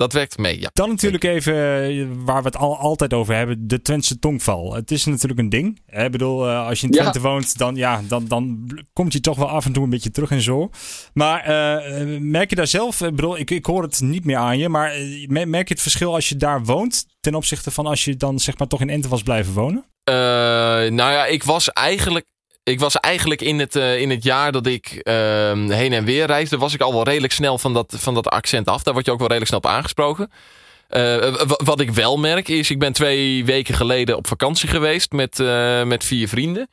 dat 0.01 0.13
werkt 0.13 0.39
mee, 0.39 0.61
ja. 0.61 0.71
Dan 0.73 0.89
natuurlijk 0.89 1.25
even 1.25 1.55
eh, 1.55 2.07
waar 2.25 2.43
we 2.43 2.49
het 2.49 2.57
al, 2.57 2.79
altijd 2.79 3.15
over 3.15 3.35
hebben, 3.35 3.69
de 3.69 3.83
Twentse 3.83 4.19
tongval. 4.19 4.75
Het 4.75 4.91
is 4.91 5.05
natuurlijk 5.05 5.41
een 5.41 5.49
ding. 5.49 5.81
Ik 5.87 6.11
bedoel, 6.11 6.49
eh, 6.49 6.67
als 6.67 6.81
je 6.81 6.87
in 6.87 6.93
Ja. 6.93 7.01
Twente 7.01 7.21
woont, 7.21 7.59
dan, 7.59 7.77
ja, 7.77 8.01
dan, 8.09 8.25
dan 8.29 8.71
komt 8.93 9.13
je 9.13 9.21
toch 9.21 9.37
wel 9.37 9.49
af 9.49 9.65
en 9.67 9.73
toe 9.73 9.85
een 9.85 9.91
beetje 9.91 10.11
terug 10.11 10.31
en 10.31 10.41
zo. 10.41 10.71
Maar 11.13 11.41
eh, 11.41 12.19
merk 12.21 12.51
je 12.51 12.57
daar 12.57 12.67
zelf, 12.67 13.01
ik 13.01 13.15
bedoel, 13.17 13.39
ik, 13.39 13.51
ik 13.51 13.67
hoor 13.67 13.83
het 13.83 14.01
niet 14.01 14.25
meer 14.25 14.37
aan 14.37 14.59
je, 14.59 14.69
maar 14.69 14.93
mer- 15.27 15.49
merk 15.49 15.69
je 15.69 15.75
het 15.75 15.83
verschil 15.83 16.15
als 16.15 16.29
je 16.29 16.37
daar 16.37 16.65
woont 16.65 17.07
ten 17.21 17.35
opzichte 17.35 17.71
van 17.71 17.87
als 17.87 18.05
je 18.05 18.17
dan 18.17 18.39
zeg 18.39 18.59
maar 18.59 18.69
toch 18.69 18.81
in 18.81 18.91
Ente 18.91 19.09
was 19.09 19.23
blijven 19.23 19.53
wonen? 19.53 19.85
Eh, 20.05 20.15
nou 20.15 20.97
ja, 21.13 21.27
ik 21.27 21.43
was 21.45 21.71
eigenlijk. 21.73 22.27
Ik 22.63 22.81
was 22.81 22.97
eigenlijk 22.97 23.41
in 23.41 23.59
het, 23.59 23.77
eh, 23.77 24.01
in 24.01 24.11
het 24.11 24.23
jaar 24.25 24.53
dat 24.53 24.67
ik 24.67 24.87
ehm, 25.03 25.71
heen 25.71 25.93
en 25.93 26.05
weer 26.05 26.27
reisde, 26.27 26.59
was 26.59 26.75
ik 26.75 26.81
al 26.81 26.93
wel 26.93 27.03
redelijk 27.03 27.33
snel 27.33 27.59
van 27.59 27.75
dat, 27.75 27.95
van 27.99 28.15
dat 28.15 28.29
accent 28.29 28.67
af. 28.69 28.83
Daar 28.83 28.95
word 28.95 29.07
je 29.07 29.13
ook 29.13 29.19
wel 29.19 29.29
redelijk 29.29 29.55
snel 29.55 29.71
op 29.73 29.77
aangesproken. 29.77 30.31
Eh, 30.89 31.35
wat 31.65 31.81
ik 31.81 31.91
wel 31.91 32.17
merk 32.19 32.49
is, 32.49 32.71
ik 32.71 32.79
ben 32.79 32.93
twee 32.93 33.45
weken 33.45 33.75
geleden 33.75 34.17
op 34.17 34.27
vakantie 34.27 34.69
geweest 34.69 35.13
met, 35.13 35.41
eh, 35.41 35.83
met 35.83 36.05
vier 36.05 36.29
vrienden. 36.29 36.69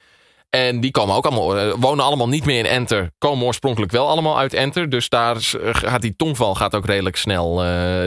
En 0.50 0.80
die 0.80 0.92
komen 0.92 1.16
ook 1.16 1.26
allemaal, 1.26 1.78
wonen 1.78 2.06
allemaal 2.06 2.28
niet 2.28 2.46
meer 2.46 2.58
in 2.60 2.66
Enter. 2.66 3.12
Komen 3.18 3.46
oorspronkelijk 3.46 3.92
wel 3.92 4.08
allemaal 4.08 4.38
uit 4.38 4.54
Enter. 4.54 4.90
Dus 4.90 5.10
daar 5.10 5.36
gaat 5.72 6.02
die 6.02 6.14
tongval 6.16 6.56
gaat 6.56 6.76
ook 6.76 6.86
redelijk 6.86 7.16
snel. 7.16 7.56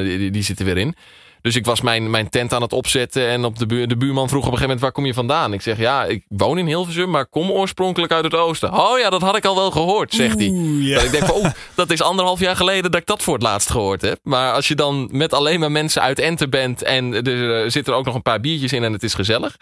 die- 0.03 0.31
die 0.31 0.43
zit 0.43 0.59
er 0.59 0.65
weer 0.65 0.79
in. 0.79 0.95
Dus 1.43 1.57
ik 1.57 1.65
was 1.65 1.81
mijn, 1.81 2.11
mijn 2.11 2.29
tent 2.29 2.53
aan 2.53 2.63
het 2.63 2.73
opzetten. 2.73 3.29
En 3.29 3.45
op 3.45 3.59
de, 3.59 3.67
buur, 3.67 3.89
de 3.89 3.97
buurman 3.97 4.29
vroeg 4.29 4.47
op 4.47 4.53
een 4.53 4.59
gegeven 4.59 4.63
moment: 4.63 4.81
waar 4.81 4.93
kom 4.93 5.07
je 5.07 5.15
vandaan? 5.15 5.53
Ik 5.53 5.63
zeg: 5.63 5.79
Ja, 5.79 6.05
ik 6.05 6.25
woon 6.29 6.59
in 6.59 6.67
Hilversum, 6.67 7.11
maar 7.11 7.27
kom 7.27 7.51
oorspronkelijk 7.51 8.13
uit 8.13 8.25
het 8.25 8.35
oosten. 8.35 8.73
Oh 8.73 8.99
ja, 8.99 9.11
dat 9.11 9.21
had 9.21 9.37
ik 9.37 9.45
al 9.45 9.55
wel 9.55 9.71
gehoord, 9.71 10.15
zegt 10.15 10.39
hij. 10.39 10.49
Ja. 10.81 10.95
Dat 10.95 11.05
ik 11.05 11.11
denk 11.11 11.25
van, 11.25 11.37
oeh, 11.37 11.51
dat 11.75 11.91
is 11.91 12.03
anderhalf 12.03 12.41
jaar 12.41 12.57
geleden 12.57 12.91
dat 12.91 13.01
ik 13.01 13.07
dat 13.07 13.23
voor 13.23 13.35
het 13.35 13.43
laatst 13.43 13.71
gehoord 13.71 14.03
heb. 14.03 14.19
Maar 14.23 14.53
als 14.53 14.69
je 14.69 14.75
dan 14.75 15.09
met 15.13 15.33
alleen 15.33 15.61
maar 15.61 15.73
mensen 15.73 16.03
uit 16.03 16.19
Enter 16.19 16.49
bent 16.49 16.83
en 16.83 17.25
er 17.27 17.71
zitten 17.71 17.93
er 17.93 17.99
ook 17.99 18.05
nog 18.05 18.15
een 18.15 18.23
paar 18.23 18.41
biertjes 18.41 18.73
in 18.73 18.85
en 18.85 18.93
het 18.93 19.03
is 19.03 19.15
gezellig. 19.15 19.57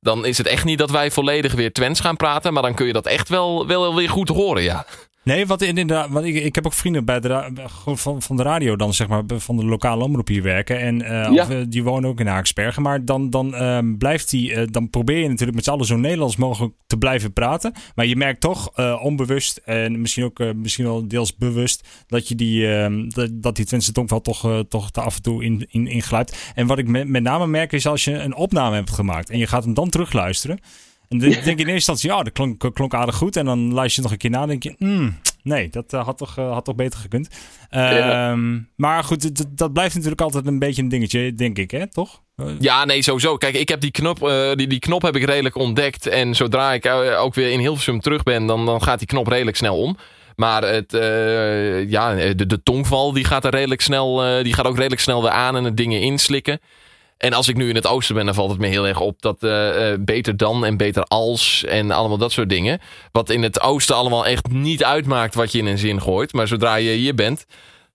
Dan 0.00 0.26
is 0.26 0.38
het 0.38 0.46
echt 0.46 0.64
niet 0.64 0.78
dat 0.78 0.90
wij 0.90 1.10
volledig 1.10 1.52
weer 1.52 1.72
Twents 1.72 2.00
gaan 2.00 2.16
praten. 2.16 2.52
Maar 2.52 2.62
dan 2.62 2.74
kun 2.74 2.86
je 2.86 2.92
dat 2.92 3.06
echt 3.06 3.28
wel, 3.28 3.66
wel 3.66 3.94
weer 3.94 4.10
goed 4.10 4.28
horen, 4.28 4.62
ja. 4.62 4.86
Nee, 5.24 5.46
want 5.46 5.62
inderdaad, 5.62 6.08
want 6.10 6.26
ik, 6.26 6.34
ik 6.34 6.54
heb 6.54 6.66
ook 6.66 6.72
vrienden 6.72 7.04
bij 7.04 7.20
de, 7.20 7.52
van, 7.94 8.22
van 8.22 8.36
de 8.36 8.42
radio 8.42 8.76
dan, 8.76 8.94
zeg 8.94 9.08
maar, 9.08 9.22
van 9.26 9.56
de 9.56 9.64
lokale 9.64 10.04
omroep 10.04 10.28
hier 10.28 10.42
werken. 10.42 10.80
En 10.80 11.02
eh, 11.02 11.32
Ja. 11.32 11.42
of, 11.42 11.50
eh, 11.50 11.58
die 11.68 11.82
wonen 11.82 12.10
ook 12.10 12.20
in 12.20 12.26
Haaksbergen. 12.26 12.82
Maar 12.82 13.04
dan, 13.04 13.30
dan 13.30 13.54
ehm, 13.54 13.96
blijft 13.96 14.30
die, 14.30 14.54
eh, 14.54 14.66
dan 14.70 14.90
probeer 14.90 15.18
je 15.18 15.28
natuurlijk 15.28 15.54
met 15.54 15.64
z'n 15.64 15.70
allen 15.70 15.86
zo 15.86 15.96
Nederlands 15.96 16.36
mogelijk 16.36 16.74
te 16.86 16.96
blijven 16.96 17.32
praten. 17.32 17.72
Maar 17.94 18.06
je 18.06 18.16
merkt 18.16 18.40
toch 18.40 18.78
onbewust 19.00 19.56
en 19.56 20.00
misschien 20.00 20.24
ook 20.24 20.54
misschien 20.54 20.84
wel 20.84 21.08
deels 21.08 21.36
bewust 21.36 21.88
dat 22.06 22.28
je 22.28 22.34
die, 22.34 22.74
ehm, 22.76 23.08
dat, 23.08 23.30
dat 23.32 23.56
die 23.56 23.64
Twentse 23.64 23.92
tongval 23.92 24.20
toch, 24.20 24.64
toch 24.68 24.88
er 24.92 25.02
af 25.02 25.16
en 25.16 25.22
toe 25.22 25.44
in, 25.44 25.66
in. 25.70 26.02
En 26.54 26.66
wat 26.66 26.78
ik 26.78 26.88
met, 26.88 27.08
met 27.08 27.22
name 27.22 27.46
merk 27.46 27.72
is 27.72 27.86
als 27.86 28.04
je 28.04 28.12
een 28.12 28.34
opname 28.34 28.74
hebt 28.74 28.90
gemaakt 28.90 29.30
en 29.30 29.38
je 29.38 29.46
gaat 29.46 29.64
hem 29.64 29.74
dan 29.74 29.88
terugluisteren. 29.90 30.58
En 31.20 31.30
dan 31.30 31.44
denk 31.44 31.44
je 31.44 31.50
in 31.64 31.72
eerste 31.72 31.72
instantie, 31.72 32.10
ja, 32.10 32.22
dat 32.22 32.32
klonk, 32.32 32.74
klonk 32.74 32.94
aardig 32.94 33.14
goed. 33.14 33.36
En 33.36 33.44
dan 33.44 33.72
luister 33.72 33.96
je 33.96 34.02
nog 34.02 34.12
een 34.12 34.18
keer 34.18 34.30
na 34.30 34.42
en 34.42 34.48
denk 34.48 34.62
je, 34.62 34.74
hmm, 34.78 35.18
nee, 35.42 35.68
dat 35.68 35.92
eh, 35.92 36.04
had, 36.04 36.18
toch, 36.18 36.38
eh, 36.38 36.52
had 36.52 36.64
toch 36.64 36.74
beter 36.74 36.98
gekund. 36.98 37.28
Ehm, 37.70 38.58
Maar 38.76 39.04
goed, 39.04 39.36
dat, 39.36 39.46
dat 39.50 39.72
blijft 39.72 39.94
natuurlijk 39.94 40.20
altijd 40.20 40.46
een 40.46 40.58
beetje 40.58 40.82
een 40.82 40.88
dingetje, 40.88 41.34
denk 41.34 41.58
ik, 41.58 41.70
hè, 41.70 41.90
toch? 41.90 42.22
Ja, 42.58 42.84
nee, 42.84 43.02
sowieso. 43.02 43.36
Kijk, 43.36 43.54
ik 43.54 43.68
heb 43.68 43.80
die 43.80 43.90
knop, 43.90 44.28
eh, 44.28 44.52
die, 44.54 44.66
die 44.66 44.78
knop 44.78 45.02
heb 45.02 45.16
ik 45.16 45.24
redelijk 45.24 45.56
ontdekt. 45.56 46.06
En 46.06 46.34
zodra 46.34 46.72
ik 46.72 46.86
ook 47.18 47.34
weer 47.34 47.50
in 47.50 47.58
Hilversum 47.58 48.00
terug 48.00 48.22
ben, 48.22 48.46
dan, 48.46 48.66
dan 48.66 48.82
gaat 48.82 48.98
die 48.98 49.08
knop 49.08 49.26
redelijk 49.26 49.56
snel 49.56 49.76
om. 49.76 49.96
Maar 50.36 50.62
het, 50.62 50.92
ja, 51.90 52.14
de, 52.14 52.46
de 52.46 52.62
tongval 52.62 53.12
die 53.12 53.24
gaat, 53.24 53.44
er 53.44 53.50
redelijk 53.50 53.80
snel, 53.80 54.42
die 54.42 54.54
gaat 54.54 54.66
ook 54.66 54.76
redelijk 54.76 55.00
snel 55.00 55.22
weer 55.22 55.30
aan 55.30 55.56
en 55.56 55.64
het 55.64 55.76
dingen 55.76 56.00
inslikken. 56.00 56.60
En 57.16 57.32
als 57.32 57.48
ik 57.48 57.56
nu 57.56 57.68
in 57.68 57.74
het 57.74 57.86
oosten 57.86 58.14
ben, 58.14 58.24
dan 58.24 58.34
valt 58.34 58.50
het 58.50 58.58
me 58.58 58.66
heel 58.66 58.86
erg 58.86 59.00
op 59.00 59.22
dat 59.22 59.42
eh, 59.42 59.92
eh, 59.92 60.00
beter 60.00 60.36
dan 60.36 60.64
en 60.64 60.76
beter 60.76 61.04
als 61.04 61.64
en 61.64 61.90
allemaal 61.90 62.18
dat 62.18 62.32
soort 62.32 62.48
dingen. 62.48 62.80
Wat 63.12 63.30
in 63.30 63.42
het 63.42 63.60
oosten 63.60 63.96
allemaal 63.96 64.26
echt 64.26 64.48
niet 64.50 64.84
uitmaakt 64.84 65.34
wat 65.34 65.52
je 65.52 65.58
in 65.58 65.66
een 65.66 65.78
zin 65.78 66.00
gooit. 66.00 66.32
Maar 66.32 66.48
zodra 66.48 66.74
je 66.74 66.90
hier 66.90 67.14
bent, 67.14 67.46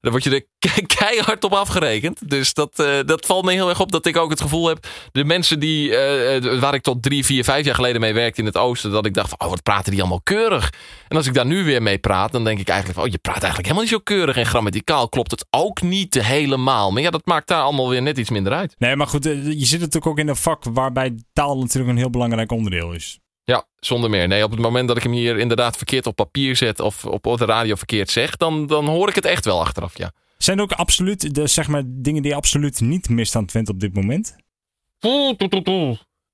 dan 0.01 0.11
word 0.11 0.23
je 0.23 0.29
er 0.29 0.45
ke- 0.73 0.85
keihard 0.85 1.43
op 1.43 1.53
afgerekend. 1.53 2.29
Dus 2.29 2.53
dat, 2.53 2.79
eh, 2.79 2.99
dat 3.05 3.25
valt 3.25 3.45
me 3.45 3.51
heel 3.51 3.69
erg 3.69 3.79
op 3.79 3.91
dat 3.91 4.05
ik 4.05 4.17
ook 4.17 4.29
het 4.29 4.41
gevoel 4.41 4.67
heb. 4.67 4.87
De 5.11 5.23
mensen 5.23 5.59
die, 5.59 5.95
eh, 5.95 6.35
eh, 6.35 6.59
waar 6.59 6.73
ik 6.73 6.81
tot 6.81 7.03
drie, 7.03 7.25
vier, 7.25 7.43
vijf 7.43 7.65
jaar 7.65 7.75
geleden 7.75 8.01
mee 8.01 8.13
werkte 8.13 8.39
in 8.39 8.45
het 8.45 8.57
oosten. 8.57 8.91
Dat 8.91 9.05
ik 9.05 9.13
dacht 9.13 9.29
van, 9.29 9.39
oh 9.39 9.49
wat 9.49 9.63
praten 9.63 9.91
die 9.91 9.99
allemaal 9.99 10.21
keurig. 10.23 10.73
En 11.07 11.17
als 11.17 11.27
ik 11.27 11.33
daar 11.33 11.45
nu 11.45 11.63
weer 11.63 11.81
mee 11.81 11.97
praat, 11.97 12.31
dan 12.31 12.43
denk 12.43 12.59
ik 12.59 12.67
eigenlijk 12.67 12.99
van, 12.99 13.07
oh 13.07 13.13
je 13.13 13.17
praat 13.17 13.43
eigenlijk 13.43 13.65
helemaal 13.65 13.83
niet 13.83 13.93
zo 13.93 14.15
keurig. 14.15 14.37
En 14.37 14.45
grammaticaal 14.45 15.09
klopt 15.09 15.31
het 15.31 15.45
ook 15.49 15.81
niet 15.81 16.13
helemaal. 16.13 16.91
Maar 16.91 17.01
ja, 17.01 17.09
dat 17.09 17.25
maakt 17.25 17.47
daar 17.47 17.61
allemaal 17.61 17.89
weer 17.89 18.01
net 18.01 18.17
iets 18.17 18.29
minder 18.29 18.53
uit. 18.53 18.75
Nee, 18.77 18.95
maar 18.95 19.07
goed, 19.07 19.23
je 19.23 19.65
zit 19.65 19.79
natuurlijk 19.79 20.07
ook 20.07 20.19
in 20.19 20.27
een 20.27 20.35
vak 20.35 20.63
waarbij 20.63 21.15
taal 21.33 21.57
natuurlijk 21.59 21.91
een 21.91 21.97
heel 21.97 22.09
belangrijk 22.09 22.51
onderdeel 22.51 22.93
is. 22.93 23.19
Ja, 23.49 23.65
zonder 23.79 24.09
meer. 24.09 24.27
Nee, 24.27 24.43
op 24.43 24.51
het 24.51 24.59
moment 24.59 24.87
dat 24.87 24.97
ik 24.97 25.03
hem 25.03 25.11
hier 25.11 25.37
inderdaad 25.37 25.77
verkeerd 25.77 26.05
op 26.07 26.15
papier 26.15 26.55
zet 26.55 26.79
of 26.79 27.05
op 27.05 27.23
de 27.37 27.45
radio 27.45 27.75
verkeerd 27.75 28.09
zeg, 28.09 28.35
dan, 28.37 28.67
dan 28.67 28.85
hoor 28.85 29.09
ik 29.09 29.15
het 29.15 29.25
echt 29.25 29.45
wel 29.45 29.59
achteraf, 29.59 29.97
ja. 29.97 30.11
Zijn 30.37 30.57
er 30.57 30.63
ook 30.63 30.71
absoluut 30.71 31.35
de, 31.35 31.47
zeg 31.47 31.67
maar, 31.67 31.83
dingen 31.85 32.21
die 32.21 32.31
je 32.31 32.37
absoluut 32.37 32.81
niet 32.81 33.09
mist 33.09 33.35
aan 33.35 33.45
Twente 33.45 33.71
op 33.71 33.79
dit 33.79 33.93
moment? 33.93 34.35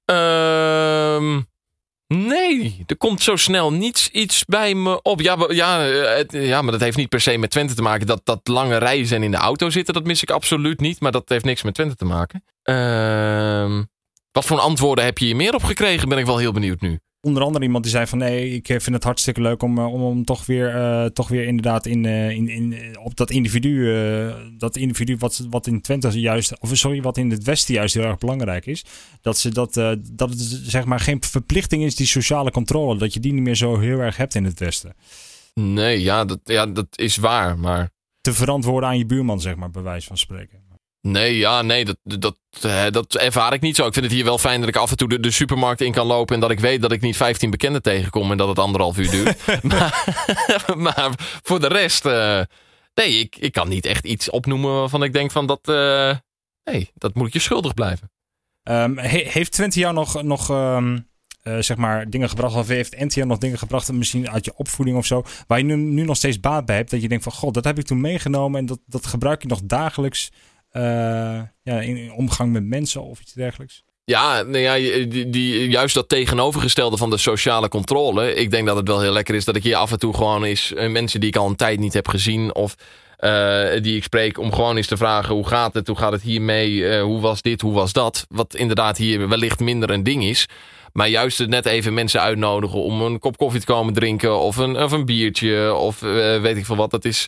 Ehm, 0.06 1.42
nee, 2.08 2.84
er 2.86 2.98
komt 2.98 3.22
zo 3.22 3.36
snel 3.36 3.74
niets 3.74 4.10
iets 4.10 4.46
bij 4.46 4.74
me 4.76 5.02
op. 5.02 5.22
Ja, 5.22 5.36
maar- 5.36 5.54
ja, 5.54 5.88
eh, 5.90 6.18
het- 6.18 6.32
ja, 6.32 6.62
maar 6.62 6.72
dat 6.72 6.82
heeft 6.82 6.98
niet 6.98 7.10
per 7.10 7.22
se 7.22 7.38
met 7.38 7.52
Twente 7.52 7.74
te 7.74 7.82
maken. 7.82 8.08
Dat, 8.08 8.22
dat 8.24 8.40
lange 8.44 8.78
reizen 8.78 9.18
en 9.18 9.24
in 9.24 9.32
de 9.32 9.38
auto 9.38 9.70
zitten, 9.70 9.94
dat 9.94 10.04
mis 10.06 10.22
ik 10.22 10.30
absoluut 10.32 10.80
niet. 10.80 11.00
Maar 11.00 11.12
dat 11.12 11.30
heeft 11.30 11.46
niks 11.46 11.64
met 11.64 11.74
Twente 11.74 11.96
te 11.96 12.06
maken. 12.06 12.44
Ehm, 12.64 13.84
wat 14.32 14.46
voor 14.46 14.60
antwoorden 14.60 15.06
heb 15.06 15.18
je 15.18 15.26
hier 15.26 15.36
meer 15.36 15.54
op 15.56 15.64
gekregen? 15.64 16.10
Ben 16.10 16.18
ik 16.18 16.26
wel 16.26 16.38
heel 16.38 16.52
benieuwd 16.52 16.82
nu. 16.82 17.00
Onder 17.26 17.44
andere 17.44 17.66
iemand 17.66 17.84
die 17.84 17.94
zei 17.94 18.08
van 18.08 18.18
nee, 18.18 18.50
ik 18.50 18.66
vind 18.68 18.86
het 18.92 19.04
hartstikke 19.04 19.42
leuk 19.42 19.64
om, 19.64 19.78
eh, 19.78 19.94
om, 19.94 20.02
om 20.02 20.26
toch, 20.26 20.46
weer, 20.46 20.76
eh, 20.76 21.06
toch 21.06 21.28
weer 21.28 21.46
inderdaad 21.46 21.86
in, 21.86 22.06
eh, 22.06 22.30
in, 22.30 22.50
in, 22.50 22.74
eh, 22.74 23.04
op 23.04 23.16
dat 23.16 23.30
individu, 23.30 23.96
eh, 23.96 24.36
dat 24.58 24.76
individu 24.76 25.18
wat, 25.18 25.48
wat 25.50 25.68
in 25.68 25.82
Twente 25.82 26.20
juist, 26.20 26.60
of 26.60 26.70
sorry, 26.74 27.02
wat 27.02 27.18
in 27.18 27.32
het 27.32 27.44
Westen 27.44 27.74
juist 27.74 27.94
heel 27.94 28.04
erg 28.04 28.18
belangrijk 28.18 28.66
is, 28.66 28.86
dat, 29.22 29.38
ze 29.38 29.50
dat, 29.50 29.78
eh, 29.78 29.92
dat 30.12 30.30
het 30.30 30.40
zeg 30.64 30.86
maar 30.86 31.00
geen 31.00 31.24
verplichting 31.24 31.84
is, 31.84 31.96
die 31.96 32.08
sociale 32.08 32.52
controle, 32.52 32.98
dat 32.98 33.14
je 33.14 33.20
die 33.20 33.34
niet 33.34 33.44
meer 33.44 33.56
zo 33.56 33.80
heel 33.80 34.00
erg 34.00 34.18
hebt 34.18 34.36
in 34.36 34.46
het 34.46 34.60
Westen. 34.60 34.94
Nee, 35.54 36.02
ja, 36.02 36.26
dat, 36.26 36.40
ja, 36.44 36.66
dat 36.68 36.88
is 36.96 37.18
waar, 37.18 37.60
maar... 37.60 37.90
Te 38.22 38.34
verantwoorden 38.34 38.90
aan 38.90 38.98
je 38.98 39.06
buurman, 39.06 39.42
zeg 39.42 39.56
maar, 39.56 39.72
bij 39.72 39.82
wijze 39.82 40.08
van 40.08 40.18
spreken. 40.18 40.65
Nee, 41.08 41.38
ja, 41.38 41.62
nee, 41.62 41.86
dat, 41.86 41.98
dat, 42.04 42.38
eh, 42.62 42.86
dat 42.92 43.16
ervaar 43.16 43.54
ik 43.54 43.62
niet 43.62 43.76
zo. 43.76 43.88
Ik 43.88 43.94
vind 43.94 44.06
het 44.06 44.14
hier 44.14 44.24
wel 44.24 44.38
fijn 44.38 44.60
dat 44.60 44.70
ik 44.70 44.76
af 44.76 44.92
en 44.92 44.98
toe 44.98 45.10
de, 45.10 45.20
de 45.20 45.32
supermarkt 45.32 45.82
in 45.82 45.92
kan 45.92 46.06
lopen. 46.06 46.36
En 46.36 46.42
dat 46.42 46.52
ik 46.52 46.60
weet 46.60 46.82
dat 46.82 46.92
ik 46.92 47.02
niet 47.02 47.18
15 47.18 47.50
bekenden 47.50 47.82
tegenkom 47.82 48.32
en 48.32 48.38
dat 48.38 48.48
het 48.48 48.60
anderhalf 48.60 48.98
uur 48.98 49.10
duurt. 49.10 49.46
maar, 49.64 50.06
maar 50.78 51.12
voor 51.44 51.60
de 51.60 51.68
rest, 51.68 52.06
eh, 52.06 52.42
Nee, 52.96 53.20
ik, 53.20 53.36
ik 53.36 53.52
kan 53.52 53.70
niet 53.70 53.86
echt 53.86 54.06
iets 54.06 54.30
opnoemen 54.30 54.74
waarvan 54.74 55.04
ik 55.04 55.14
denk 55.14 55.32
van 55.32 55.46
dat... 55.46 55.60
Uh, 55.70 56.16
nee, 56.64 56.92
dat 56.94 57.16
moet 57.16 57.28
ik 57.28 57.34
je 57.34 57.40
schuldig 57.40 57.74
blijven. 57.74 58.12
Um, 58.64 58.98
heeft 58.98 59.52
Twente 59.52 59.80
jou 59.80 59.94
nog, 59.94 60.24
nog 60.24 60.50
um, 60.50 61.08
uh, 61.44 61.58
zeg 61.60 61.78
maar 61.78 62.10
dingen 62.10 62.30
gebracht? 62.30 62.56
Of 62.56 62.68
heeft 62.68 63.00
NTR 63.00 63.26
nog 63.26 63.38
dingen 63.38 63.58
gebracht, 63.58 63.92
misschien 63.92 64.30
uit 64.30 64.46
je 64.46 64.56
opvoeding 64.56 64.98
of 64.98 65.06
zo, 65.06 65.24
waar 65.48 65.58
je 65.58 65.64
nu, 65.64 65.76
nu 65.76 66.04
nog 66.04 66.18
steeds 66.18 66.40
baat 66.40 66.66
bij 66.66 66.76
hebt? 66.76 66.90
Dat 66.92 67.02
je 67.02 67.08
denkt 67.08 67.24
van, 67.24 67.34
god, 67.34 67.54
dat 67.54 67.64
heb 67.64 67.80
ik 67.80 67.86
toen 67.86 68.02
meegenomen 68.02 68.60
en 68.60 68.66
dat, 68.66 68.80
dat 68.86 69.06
gebruik 69.06 69.42
je 69.42 69.48
nog 69.48 69.62
dagelijks 69.64 70.32
ja, 71.64 71.80
in 71.82 72.12
omgang 72.12 72.52
met 72.52 72.66
mensen 72.66 73.04
of 73.04 73.20
iets 73.20 73.34
dergelijks? 73.34 73.84
Ja, 74.04 74.42
nou 74.42 74.58
ja 74.58 74.74
die, 75.28 75.70
juist 75.70 75.96
dat 75.96 76.10
tegenovergestelde 76.10 76.98
van 76.98 77.10
de 77.10 77.18
sociale 77.18 77.68
controle. 77.68 78.36
Ik 78.36 78.52
denk 78.52 78.68
dat 78.68 78.76
het 78.76 78.88
wel 78.88 79.02
heel 79.02 79.12
lekker 79.12 79.36
is 79.36 79.46
dat 79.46 79.56
ik 79.56 79.64
hier 79.64 79.76
af 79.76 79.92
en 79.92 80.00
toe 80.00 80.14
gewoon 80.14 80.44
eens 80.44 80.74
mensen 80.76 81.20
die 81.20 81.30
ik 81.30 81.36
al 81.36 81.48
een 81.48 81.56
tijd 81.56 81.80
niet 81.80 81.94
heb 81.94 82.08
gezien 82.08 82.56
of 82.56 82.76
uh, 83.20 83.82
die 83.82 83.96
ik 83.96 84.04
spreek, 84.04 84.38
om 84.40 84.54
gewoon 84.54 84.78
eens 84.78 84.88
te 84.88 84.98
vragen 84.98 85.36
hoe 85.36 85.48
gaat 85.48 85.74
het, 85.74 85.88
hoe 85.88 85.98
gaat 85.98 86.12
het 86.12 86.22
hiermee, 86.22 86.72
uh, 86.72 87.02
hoe 87.02 87.22
was 87.22 87.42
dit, 87.42 87.62
hoe 87.62 87.74
was 87.74 87.94
dat. 87.94 88.26
Wat 88.30 88.56
inderdaad 88.56 88.98
hier 88.98 89.30
wellicht 89.30 89.60
minder 89.60 89.90
een 89.90 90.04
ding 90.04 90.24
is. 90.24 90.48
Maar 90.94 91.08
juist 91.08 91.48
net 91.48 91.66
even 91.66 91.94
mensen 91.94 92.22
uitnodigen 92.22 92.82
om 92.82 93.02
een 93.02 93.20
kop 93.20 93.38
koffie 93.38 93.60
te 93.60 93.66
komen 93.66 93.94
drinken 93.94 94.40
of 94.40 94.58
een, 94.58 94.78
of 94.78 94.92
een 94.92 95.06
biertje 95.06 95.74
of 95.74 96.00
weet 96.42 96.58
ik 96.58 96.66
veel 96.66 96.76
wat. 96.76 96.92
Dat 96.92 97.06
is, 97.06 97.28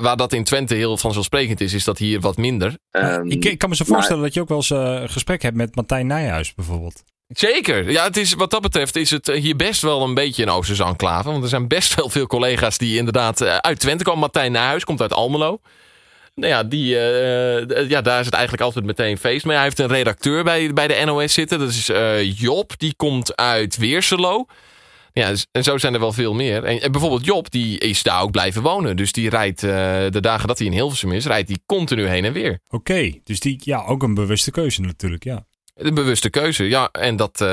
waar 0.00 0.16
dat 0.16 0.32
in 0.32 0.44
Twente 0.44 0.74
heel 0.74 0.96
vanzelfsprekend 0.96 1.60
is, 1.60 1.72
is 1.72 1.84
dat 1.84 1.98
hier 1.98 2.20
wat 2.20 2.36
minder. 2.36 2.76
Um, 2.90 3.30
ik, 3.30 3.44
ik, 3.44 3.58
kan 3.58 3.68
me 3.68 3.76
zo 3.76 3.84
voorstellen 3.84 4.22
dat 4.22 4.34
je 4.34 4.40
ook 4.40 4.48
wel 4.48 4.56
eens 4.56 4.70
een 4.70 5.08
gesprek 5.08 5.42
hebt 5.42 5.56
met 5.56 5.74
Martijn 5.74 6.06
Nijhuis 6.06 6.54
bijvoorbeeld. 6.54 7.02
Zeker. 7.28 7.90
Ja, 7.90 8.04
het 8.04 8.16
is, 8.16 8.34
wat 8.34 8.50
dat 8.50 8.60
betreft 8.62 8.96
is 8.96 9.10
het 9.10 9.26
hier 9.26 9.56
best 9.56 9.82
wel 9.82 10.02
een 10.02 10.14
beetje 10.14 10.42
een 10.42 10.50
Oosterse 10.50 10.84
enclave. 10.84 11.30
Want 11.30 11.42
er 11.42 11.48
zijn 11.48 11.68
best 11.68 11.94
wel 11.94 12.08
veel 12.08 12.26
collega's 12.26 12.78
die 12.78 12.98
inderdaad 12.98 13.40
eh, 13.40 13.56
uit 13.56 13.78
Twente 13.78 14.04
komen. 14.04 14.20
Martijn 14.20 14.52
Nijhuis 14.52 14.84
komt 14.84 15.00
uit 15.00 15.12
Almelo. 15.12 15.60
Nou 16.34 16.52
ja, 16.52 16.62
die, 16.62 16.94
uh, 16.94 17.88
ja, 17.88 18.00
daar 18.00 18.20
is 18.20 18.26
het 18.26 18.34
eigenlijk 18.34 18.62
altijd 18.62 18.84
meteen 18.84 19.18
feest 19.18 19.44
mee. 19.44 19.54
Hij 19.54 19.64
heeft 19.64 19.78
een 19.78 19.88
redacteur 19.88 20.44
bij, 20.44 20.72
bij 20.72 20.88
de 20.88 21.02
NOS 21.04 21.32
zitten. 21.32 21.58
Dat 21.58 21.68
is 21.68 21.90
uh, 21.90 22.32
Job. 22.38 22.72
Die 22.76 22.94
komt 22.96 23.36
uit 23.36 23.76
Weerselo. 23.76 24.46
Ja, 25.12 25.32
en 25.50 25.64
zo 25.64 25.78
zijn 25.78 25.94
er 25.94 26.00
wel 26.00 26.12
veel 26.12 26.34
meer. 26.34 26.64
En, 26.64 26.80
en, 26.80 26.92
bijvoorbeeld 26.92 27.24
Job, 27.24 27.50
die 27.50 27.78
is 27.78 28.02
daar 28.02 28.22
ook 28.22 28.30
blijven 28.30 28.62
wonen. 28.62 28.96
Dus 28.96 29.12
die 29.12 29.30
rijdt 29.30 29.62
uh, 29.62 29.70
de 30.08 30.20
dagen 30.20 30.48
dat 30.48 30.58
hij 30.58 30.66
in 30.66 30.72
Hilversum 30.72 31.12
is, 31.12 31.26
rijdt 31.26 31.48
hij 31.48 31.58
continu 31.66 32.06
heen 32.06 32.24
en 32.24 32.32
weer. 32.32 32.60
Oké, 32.68 33.12
dus 33.24 33.40
die, 33.40 33.60
ja, 33.64 33.84
ook 33.84 34.02
een 34.02 34.14
bewuste 34.14 34.50
keuze 34.50 34.80
natuurlijk, 34.80 35.24
ja. 35.24 35.46
Een 35.74 35.94
bewuste 35.94 36.30
keuze, 36.30 36.68
ja. 36.68 36.88
En 36.92 37.16
dat, 37.16 37.40
uh, 37.40 37.48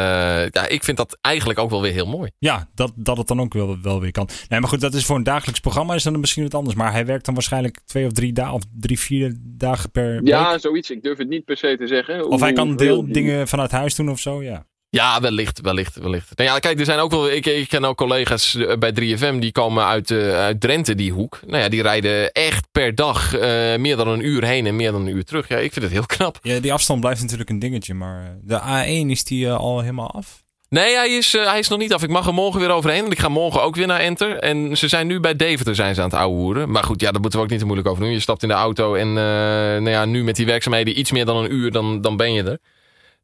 ja, 0.50 0.68
ik 0.68 0.84
vind 0.84 0.98
dat 0.98 1.18
eigenlijk 1.22 1.60
ook 1.60 1.70
wel 1.70 1.82
weer 1.82 1.92
heel 1.92 2.08
mooi. 2.08 2.32
Ja, 2.38 2.68
dat, 2.76 2.92
dat 2.96 3.18
het 3.18 3.28
dan 3.28 3.42
ook 3.42 3.54
wel, 3.54 3.82
wel 3.82 4.02
weer 4.02 4.12
kan. 4.12 4.30
Nee, 4.48 4.60
maar 4.60 4.70
goed, 4.70 4.82
dat 4.82 4.94
is 4.94 5.06
voor 5.06 5.16
een 5.16 5.24
dagelijks 5.24 5.60
programma 5.60 5.96
is 5.96 6.04
dan 6.04 6.20
misschien 6.20 6.44
wat 6.44 6.54
anders. 6.54 6.76
Maar 6.76 6.92
hij 6.92 7.06
werkt 7.06 7.26
dan 7.26 7.34
waarschijnlijk 7.34 7.80
twee 7.86 8.06
of 8.06 8.12
drie 8.12 8.34
dagen 8.34 8.54
of 8.54 8.64
drie, 8.80 9.00
vier 9.00 9.36
dagen 9.42 9.92
per 9.92 10.12
week. 10.12 10.28
Ja, 10.28 10.58
zoiets. 10.58 10.90
Ik 10.90 11.04
durf 11.04 11.18
het 11.18 11.30
niet 11.30 11.46
per 11.46 11.58
se 11.58 11.78
te 11.78 11.88
zeggen. 11.88 12.30
Of 12.30 12.40
hij 12.40 12.54
kan 12.54 12.76
deel 12.76 13.12
dingen 13.12 13.48
vanuit 13.48 13.72
huis 13.72 13.96
doen 13.96 14.10
of 14.10 14.20
zo, 14.20 14.44
ja. 14.44 14.66
Ja, 14.92 15.22
wellicht, 15.22 15.62
wellicht, 15.62 15.96
wellicht. 15.96 16.32
Nou 16.36 16.50
ja, 16.50 16.60
kijk, 16.60 16.80
er 16.80 16.86
zijn 16.86 17.00
ook 17.00 17.12
wel. 17.12 17.32
Ik, 17.32 17.46
ik 17.46 17.70
ken 17.70 17.86
ook 17.86 17.98
collega's 17.98 18.56
eh, 18.56 18.78
bij 18.78 18.92
3FM 18.92 19.40
die 19.40 19.52
komen 19.52 19.86
uit, 19.86 20.10
uh, 20.10 20.34
uit 20.34 20.62
Drenthe, 20.62 20.96
die 20.96 21.12
hoek. 21.12 21.40
Nou 21.48 21.64
ja, 21.64 21.70
die 21.70 21.82
rijden 21.82 22.32
echt 22.32 22.68
per 22.72 22.96
dag 22.96 23.36
uh, 23.36 23.42
meer 23.76 23.96
dan 23.96 24.08
een 24.08 24.26
uur 24.26 24.44
heen 24.44 24.66
en 24.66 24.76
meer 24.76 24.92
dan 24.92 25.02
een 25.02 25.16
uur 25.16 25.24
terug. 25.24 25.48
Ja, 25.48 25.58
ik 25.58 25.74
vind 25.74 25.86
het 25.86 25.94
heel 25.94 26.06
knap. 26.06 26.40
Ja, 26.42 26.60
die 26.60 26.74
afstand 26.74 27.00
blijft 27.00 27.22
natuurlijk 27.22 27.50
een 27.50 27.60
dingetje, 27.60 27.94
maar 27.94 28.38
de 28.42 28.60
A1 28.60 29.10
is 29.10 29.24
die 29.24 29.52
al 29.52 29.80
helemaal 29.80 30.12
af? 30.12 30.44
Nee, 30.70 30.96
hij 30.96 31.10
is, 31.10 31.32
hij 31.32 31.60
is 31.60 31.68
nog 31.68 31.80
niet 31.80 31.94
af. 31.94 32.04
Ik 32.04 32.10
mag 32.10 32.28
er 32.28 32.34
morgen 32.34 32.60
weer 32.60 32.70
overheen. 32.70 33.06
En 33.06 33.12
ik 33.12 33.20
ga 33.20 33.30
morgen 33.30 33.62
ook 33.62 33.76
weer 33.76 33.88
naar 33.88 34.00
Enter. 34.00 34.38
En 34.38 34.78
ze 34.78 34.88
zijn 34.88 35.08
nu 35.08 35.20
bij 35.20 35.36
Deventer 35.36 35.76
zijn 35.76 35.96
ze 35.96 36.02
aan 36.02 36.10
het 36.10 36.20
ouwehoeren. 36.20 36.72
Maar 36.72 36.84
goed, 36.84 37.02
ja, 37.02 37.12
daar 37.12 37.22
moeten 37.22 37.40
we 37.40 37.46
ook 37.46 37.52
niet 37.52 37.60
te 37.60 37.66
moeilijk 37.66 37.90
over 37.90 38.04
doen. 38.04 38.12
Je 38.12 38.20
stapt 38.20 38.44
in 38.44 38.48
de 38.48 38.54
auto 38.54 38.96
en 38.96 39.14
nou 39.14 39.90
ja, 39.90 40.06
nu 40.06 40.24
met 40.24 40.36
die 40.36 40.46
werkzaamheden 40.46 41.00
iets 41.00 41.12
meer 41.12 41.26
dan 41.26 41.38
een 41.38 41.54
uur, 41.54 41.72
dan, 41.72 42.02
dan 42.02 42.18
ben 42.18 42.34
je 42.34 42.44
er. 42.44 42.60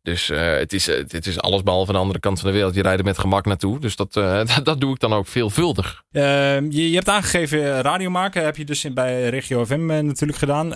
Dus 0.05 0.29
uh, 0.29 0.57
het, 0.57 0.73
is, 0.73 0.85
het 0.85 1.27
is 1.27 1.39
alles 1.39 1.63
behalve 1.63 1.91
de 1.91 1.97
andere 1.97 2.19
kant 2.19 2.39
van 2.39 2.49
de 2.49 2.55
wereld. 2.55 2.75
Je 2.75 2.81
rijdt 2.81 3.03
met 3.03 3.17
gemak 3.17 3.45
naartoe. 3.45 3.79
Dus 3.79 3.95
dat, 3.95 4.15
uh, 4.17 4.57
dat 4.63 4.79
doe 4.79 4.93
ik 4.93 4.99
dan 4.99 5.13
ook 5.13 5.27
veelvuldig. 5.27 6.03
Uh, 6.11 6.21
je, 6.71 6.93
hebt 6.93 7.09
aangegeven 7.09 7.81
radio 7.81 8.09
maken. 8.09 8.43
Heb 8.43 8.57
je 8.57 8.65
dus 8.65 8.93
bij 8.93 9.29
Regio 9.29 9.65
FM 9.65 9.85
natuurlijk 9.85 10.39
gedaan. 10.39 10.69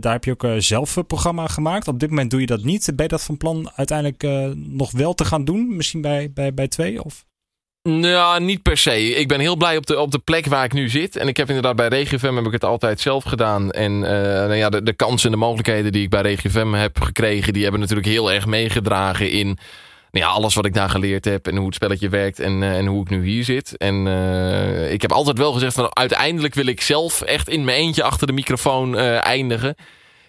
daar 0.00 0.12
heb 0.12 0.24
je 0.24 0.30
ook 0.30 0.46
zelf 0.58 0.96
een 0.96 1.06
programma 1.06 1.46
gemaakt. 1.46 1.88
Op 1.88 2.00
dit 2.00 2.08
moment 2.08 2.30
doe 2.30 2.40
je 2.40 2.46
dat 2.46 2.64
niet. 2.64 2.84
Ben 2.94 3.04
je 3.04 3.08
dat 3.08 3.22
van 3.22 3.36
plan 3.36 3.70
uiteindelijk 3.74 4.52
nog 4.54 4.90
wel 4.90 5.14
te 5.14 5.24
gaan 5.24 5.44
doen? 5.44 5.76
Misschien 5.76 6.00
bij, 6.00 6.30
bij, 6.32 6.54
bij 6.54 6.68
twee? 6.68 7.04
Of? 7.04 7.24
Nou, 7.88 8.40
niet 8.40 8.62
per 8.62 8.76
se. 8.76 9.14
Ik 9.14 9.28
ben 9.28 9.40
heel 9.40 9.56
blij 9.56 9.76
op 9.76 9.86
de, 9.86 10.00
op 10.00 10.10
de 10.10 10.18
plek 10.18 10.46
waar 10.46 10.64
ik 10.64 10.72
nu 10.72 10.88
zit. 10.88 11.16
En 11.16 11.28
ik 11.28 11.36
heb 11.36 11.48
inderdaad 11.48 11.76
bij 11.76 11.88
RegioFM 11.88 12.34
heb 12.34 12.46
ik 12.46 12.52
het 12.52 12.64
altijd 12.64 13.00
zelf 13.00 13.24
gedaan. 13.24 13.70
En 13.70 13.92
uh, 13.92 14.10
nou 14.10 14.54
ja, 14.54 14.68
de, 14.68 14.82
de 14.82 14.92
kansen 14.92 15.32
en 15.32 15.38
de 15.38 15.44
mogelijkheden 15.44 15.92
die 15.92 16.02
ik 16.02 16.10
bij 16.10 16.20
RegioFM 16.20 16.72
heb 16.72 17.00
gekregen... 17.00 17.52
die 17.52 17.62
hebben 17.62 17.80
natuurlijk 17.80 18.08
heel 18.08 18.32
erg 18.32 18.46
meegedragen 18.46 19.30
in 19.30 19.46
nou 20.10 20.26
ja, 20.26 20.26
alles 20.26 20.54
wat 20.54 20.64
ik 20.64 20.74
daar 20.74 20.90
geleerd 20.90 21.24
heb... 21.24 21.46
en 21.46 21.56
hoe 21.56 21.66
het 21.66 21.74
spelletje 21.74 22.08
werkt 22.08 22.40
en, 22.40 22.62
uh, 22.62 22.76
en 22.76 22.86
hoe 22.86 23.02
ik 23.02 23.10
nu 23.10 23.24
hier 23.26 23.44
zit. 23.44 23.76
En 23.76 24.06
uh, 24.06 24.92
ik 24.92 25.02
heb 25.02 25.12
altijd 25.12 25.38
wel 25.38 25.52
gezegd 25.52 25.74
van 25.74 25.96
uiteindelijk 25.96 26.54
wil 26.54 26.66
ik 26.66 26.80
zelf 26.80 27.20
echt 27.20 27.48
in 27.48 27.64
mijn 27.64 27.78
eentje 27.78 28.02
achter 28.02 28.26
de 28.26 28.32
microfoon 28.32 28.96
eindigen 28.96 29.76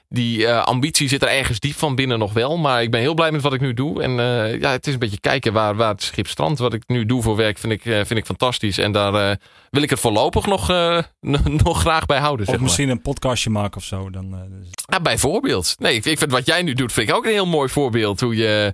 die 0.10 0.40
uh, 0.40 0.64
ambitie 0.64 1.08
zit 1.08 1.22
er 1.22 1.28
ergens 1.28 1.60
diep 1.60 1.76
van 1.76 1.96
binnen 1.96 2.20
nog 2.20 2.34
wel. 2.34 2.58
Maar 2.58 2.82
ik 2.82 2.92
ben 2.92 3.00
heel 3.00 3.14
blij 3.14 3.32
met 3.32 3.42
wat 3.42 3.54
ik 3.54 3.62
nu 3.62 3.74
doe. 3.74 4.02
En 4.02 4.12
uh, 4.12 4.60
ja, 4.60 4.72
het 4.72 4.88
is 4.88 4.94
een 4.94 5.00
beetje 5.00 5.20
kijken 5.20 5.54
waar, 5.54 5.76
waar 5.76 5.92
het 5.92 6.04
schip 6.04 6.28
strandt. 6.28 6.60
Wat 6.60 6.74
ik 6.74 6.84
nu 6.88 7.06
doe 7.06 7.22
voor 7.22 7.36
werk 7.36 7.58
vind 7.58 7.74
ik, 7.74 7.86
uh, 7.86 7.96
vind 7.96 8.20
ik 8.20 8.26
fantastisch. 8.26 8.78
En 8.78 8.92
daar 8.92 9.38
wil 9.70 9.82
ik 9.82 9.90
het 9.90 10.00
voorlopig 10.00 10.46
nog, 10.56 10.68
nog 11.44 11.80
graag 11.80 12.06
bij 12.06 12.20
houden. 12.20 12.46
Of 12.46 12.52
zeg 12.52 12.62
misschien 12.62 12.90
een 12.90 13.02
podcastje 13.02 13.50
maken 13.50 13.78
of 13.78 13.84
zo. 13.84 14.10
Dan, 14.10 14.32
dus... 14.32 14.68
ja, 14.86 15.00
bijvoorbeeld. 15.00 15.76
Nee, 15.80 15.96
ik, 15.96 16.06
ik 16.06 16.18
vind 16.18 16.32
wat 16.32 16.46
jij 16.46 16.62
nu 16.62 16.74
doet, 16.74 16.92
vind 16.92 17.10
ik 17.10 17.16
ook 17.16 17.26
een 17.26 17.32
heel 17.32 17.48
mooi 17.48 17.70
voorbeeld. 17.70 18.20
Hoe 18.20 18.36
je, 18.36 18.74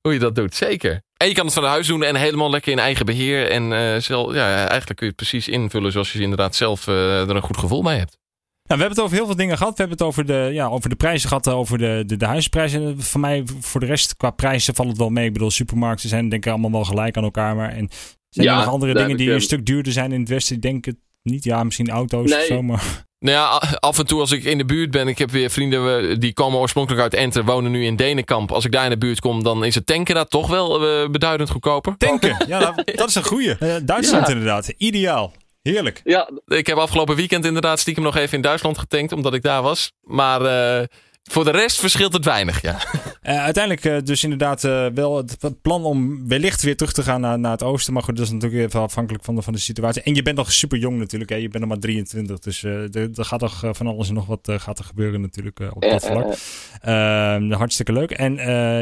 hoe 0.00 0.12
je 0.12 0.18
dat 0.18 0.34
doet, 0.34 0.54
zeker. 0.54 1.02
En 1.16 1.28
je 1.28 1.34
kan 1.34 1.44
het 1.44 1.54
van 1.54 1.64
huis 1.64 1.86
doen 1.86 2.02
en 2.02 2.16
helemaal 2.16 2.50
lekker 2.50 2.72
in 2.72 2.78
eigen 2.78 3.06
beheer. 3.06 3.50
En 3.50 4.02
zelf, 4.02 4.34
ja, 4.34 4.56
eigenlijk 4.56 4.98
kun 4.98 5.06
je 5.06 5.12
het 5.16 5.16
precies 5.16 5.48
invullen 5.48 5.92
zoals 5.92 6.12
je 6.12 6.20
inderdaad 6.20 6.54
zelf 6.54 6.86
er 6.86 7.30
een 7.30 7.42
goed 7.42 7.58
gevoel 7.58 7.82
bij 7.82 7.96
hebt. 7.96 8.20
Nou, 8.64 8.80
we 8.80 8.86
hebben 8.86 8.88
het 8.88 9.00
over 9.00 9.16
heel 9.16 9.26
veel 9.26 9.36
dingen 9.36 9.56
gehad. 9.56 9.76
We 9.76 9.78
hebben 9.78 9.98
het 9.98 10.06
over 10.06 10.26
de, 10.26 10.50
ja, 10.52 10.66
over 10.66 10.88
de 10.88 10.96
prijzen 10.96 11.28
gehad, 11.28 11.48
over 11.48 11.78
de, 11.78 12.02
de, 12.06 12.16
de 12.16 12.26
huisprijzen. 12.26 13.02
Voor 13.02 13.20
mij, 13.20 13.44
voor 13.60 13.80
de 13.80 13.86
rest, 13.86 14.16
qua 14.16 14.30
prijzen 14.30 14.74
valt 14.74 14.88
het 14.88 14.98
wel 14.98 15.10
mee. 15.10 15.26
Ik 15.26 15.32
bedoel, 15.32 15.50
supermarkten 15.50 16.08
zijn 16.08 16.28
denk 16.28 16.44
ik 16.44 16.50
allemaal 16.50 16.70
wel 16.70 16.84
gelijk 16.84 17.16
aan 17.16 17.24
elkaar. 17.24 17.56
Maar 17.56 17.70
en 17.70 17.88
zijn 18.28 18.48
er 18.48 18.54
nog 18.54 18.68
andere 18.68 18.94
dingen 18.94 19.16
die 19.16 19.32
een 19.32 19.40
stuk 19.40 19.66
duurder 19.66 19.92
zijn 19.92 20.12
in 20.12 20.20
het 20.20 20.28
Westen? 20.28 20.56
Ik 20.56 20.62
denk 20.62 20.84
het 20.84 20.96
niet. 21.22 21.44
Ja, 21.44 21.64
misschien 21.64 21.90
auto's 21.90 22.30
nee. 22.30 22.40
of 22.40 22.46
zo, 22.46 22.62
maar... 22.62 23.04
Nou 23.18 23.36
ja, 23.36 23.76
af 23.78 23.98
en 23.98 24.06
toe 24.06 24.20
als 24.20 24.30
ik 24.30 24.44
in 24.44 24.58
de 24.58 24.64
buurt 24.64 24.90
ben, 24.90 25.08
ik 25.08 25.18
heb 25.18 25.30
weer 25.30 25.50
vrienden 25.50 26.20
die 26.20 26.32
komen 26.32 26.58
oorspronkelijk 26.58 27.02
uit 27.02 27.14
Enter, 27.14 27.44
wonen 27.44 27.70
nu 27.70 27.84
in 27.84 27.96
Denenkamp. 27.96 28.52
Als 28.52 28.64
ik 28.64 28.72
daar 28.72 28.84
in 28.84 28.90
de 28.90 28.98
buurt 28.98 29.20
kom, 29.20 29.42
dan 29.42 29.64
is 29.64 29.74
het 29.74 29.86
tanken 29.86 30.14
dat 30.14 30.30
toch 30.30 30.48
wel 30.48 30.82
uh, 31.02 31.08
beduidend 31.08 31.50
goedkoper. 31.50 31.96
Tanken, 31.96 32.36
ja, 32.46 32.74
dat, 32.94 33.08
is 33.08 33.14
een 33.14 33.24
goeie. 33.24 33.56
Uh, 33.60 33.74
Duitsland 33.84 34.26
ja. 34.26 34.32
inderdaad, 34.32 34.68
ideaal. 34.76 35.32
Heerlijk. 35.62 36.00
Ja. 36.04 36.30
Ik 36.46 36.66
heb 36.66 36.76
afgelopen 36.76 37.16
weekend 37.16 37.44
inderdaad 37.44 37.80
stiekem 37.80 38.02
nog 38.02 38.16
even 38.16 38.36
in 38.36 38.42
Duitsland 38.42 38.78
getankt, 38.78 39.12
omdat 39.12 39.34
ik 39.34 39.42
daar 39.42 39.62
was. 39.62 39.92
Maar 40.02 40.40
uh, 40.40 40.86
voor 41.22 41.44
de 41.44 41.50
rest 41.50 41.80
verschilt 41.80 42.12
het 42.12 42.24
weinig, 42.24 42.62
ja. 42.62 42.78
Uh, 43.28 43.42
uiteindelijk 43.42 43.84
uh, 43.84 43.96
dus 44.04 44.24
inderdaad 44.24 44.64
uh, 44.64 44.86
wel 44.94 45.16
het 45.16 45.62
plan 45.62 45.84
om 45.84 46.28
wellicht 46.28 46.62
weer 46.62 46.76
terug 46.76 46.92
te 46.92 47.02
gaan 47.02 47.20
naar, 47.20 47.38
naar 47.38 47.50
het 47.50 47.62
oosten. 47.62 47.92
Maar 47.92 48.02
goed, 48.02 48.16
dat 48.16 48.26
is 48.26 48.32
natuurlijk 48.32 48.62
even 48.62 48.80
afhankelijk 48.80 49.24
van 49.24 49.34
de, 49.34 49.42
van 49.42 49.52
de 49.52 49.58
situatie. 49.58 50.02
En 50.02 50.14
je 50.14 50.22
bent 50.22 50.36
nog 50.36 50.52
super 50.52 50.78
jong 50.78 50.98
natuurlijk. 50.98 51.30
Hè? 51.30 51.36
Je 51.36 51.48
bent 51.48 51.64
nog 51.64 51.68
maar 51.68 51.78
23. 51.78 52.38
Dus 52.38 52.62
er, 52.62 53.10
gaat 53.14 53.40
toch 53.40 53.64
van 53.70 53.86
alles 53.86 54.08
en 54.08 54.14
nog 54.14 54.26
wat 54.26 54.52
gaat 54.56 54.78
er 54.78 54.84
gebeuren 54.84 55.20
natuurlijk 55.20 55.60
op 55.74 55.82
dat 55.82 56.06
vlak. 56.06 56.34
Ehm, 56.80 57.50
hartstikke 57.52 57.92
leuk. 57.92 58.10
En 58.10 58.34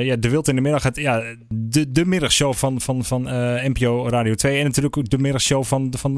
ja, 0.04 0.16
de 0.16 0.28
Wild 0.30 0.48
in 0.48 0.54
de 0.54 0.60
middag. 0.60 0.82
Het, 0.82 0.96
ja, 0.96 1.22
de, 1.48 1.92
de 1.92 2.04
middagshow 2.04 2.54
van, 2.54 2.80
van, 2.80 3.04
van 3.04 3.22
NPO 3.72 4.08
Radio 4.08 4.34
2. 4.34 4.58
En 4.58 4.64
natuurlijk 4.64 4.96
ook 4.96 5.10
de 5.10 5.18
middagshow 5.18 5.64
van, 5.64 5.92
van, 5.96 6.14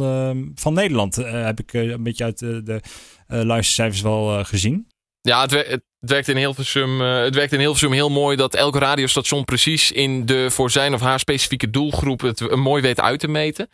van 0.55 0.75
Nederland. 0.75 1.17
heb 1.17 1.61
ik 1.61 1.73
een 1.73 2.03
beetje 2.03 2.25
uit 2.25 2.39
de 2.39 2.81
luistercijfers 3.27 4.03
wel 4.03 4.45
gezien. 4.45 4.87
Ja, 5.21 5.41
het, 5.41 5.51
het, 5.51 5.83
werkt 6.11 6.29
in 6.29 6.37
Hilversum, 6.37 7.01
uh, 7.01 7.23
het 7.23 7.35
werkt 7.35 7.53
in 7.53 7.59
Hilversum 7.59 7.93
heel 7.93 8.11
mooi 8.11 8.37
dat 8.37 8.55
elk 8.55 8.77
radiostation 8.77 9.45
precies 9.45 9.93
in 9.93 10.27
de 10.27 10.51
voor 10.51 10.71
zijn 10.71 10.95
of 10.95 11.01
haar 11.01 11.19
specifieke 11.19 11.71
doelgroep 11.71 12.21
het 12.21 12.55
mooi 12.57 12.83
weet 12.83 13.01
uit 13.01 13.21
te 13.21 13.29
meten. 13.29 13.69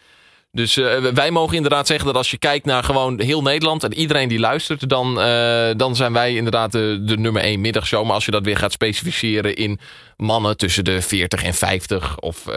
Dus 0.50 0.76
uh, 0.76 0.98
wij 0.98 1.30
mogen 1.30 1.56
inderdaad 1.56 1.87
zeggen 1.87 2.06
dat 2.06 2.16
als 2.16 2.30
je 2.30 2.38
kijkt 2.38 2.66
naar 2.66 2.84
gewoon 2.84 3.20
heel 3.20 3.42
Nederland 3.42 3.84
en 3.84 3.94
iedereen 3.94 4.28
die 4.28 4.38
luistert, 4.38 4.88
dan, 4.88 5.18
uh, 5.18 5.70
dan 5.76 5.96
zijn 5.96 6.12
wij 6.12 6.34
inderdaad 6.34 6.72
de, 6.72 7.16
nummer 7.18 7.42
1 7.42 7.61
middagshow. 7.61 8.04
Maar 8.04 8.14
als 8.14 8.24
je 8.24 8.30
dat 8.30 8.44
weer 8.44 8.56
gaat 8.56 8.72
specificeren 8.72 9.56
in 9.56 9.78
mannen 10.16 10.56
tussen 10.56 10.84
de 10.84 11.02
40 11.02 11.42
en 11.42 11.54
50 11.54 12.18
of 12.18 12.46
uh, 12.46 12.54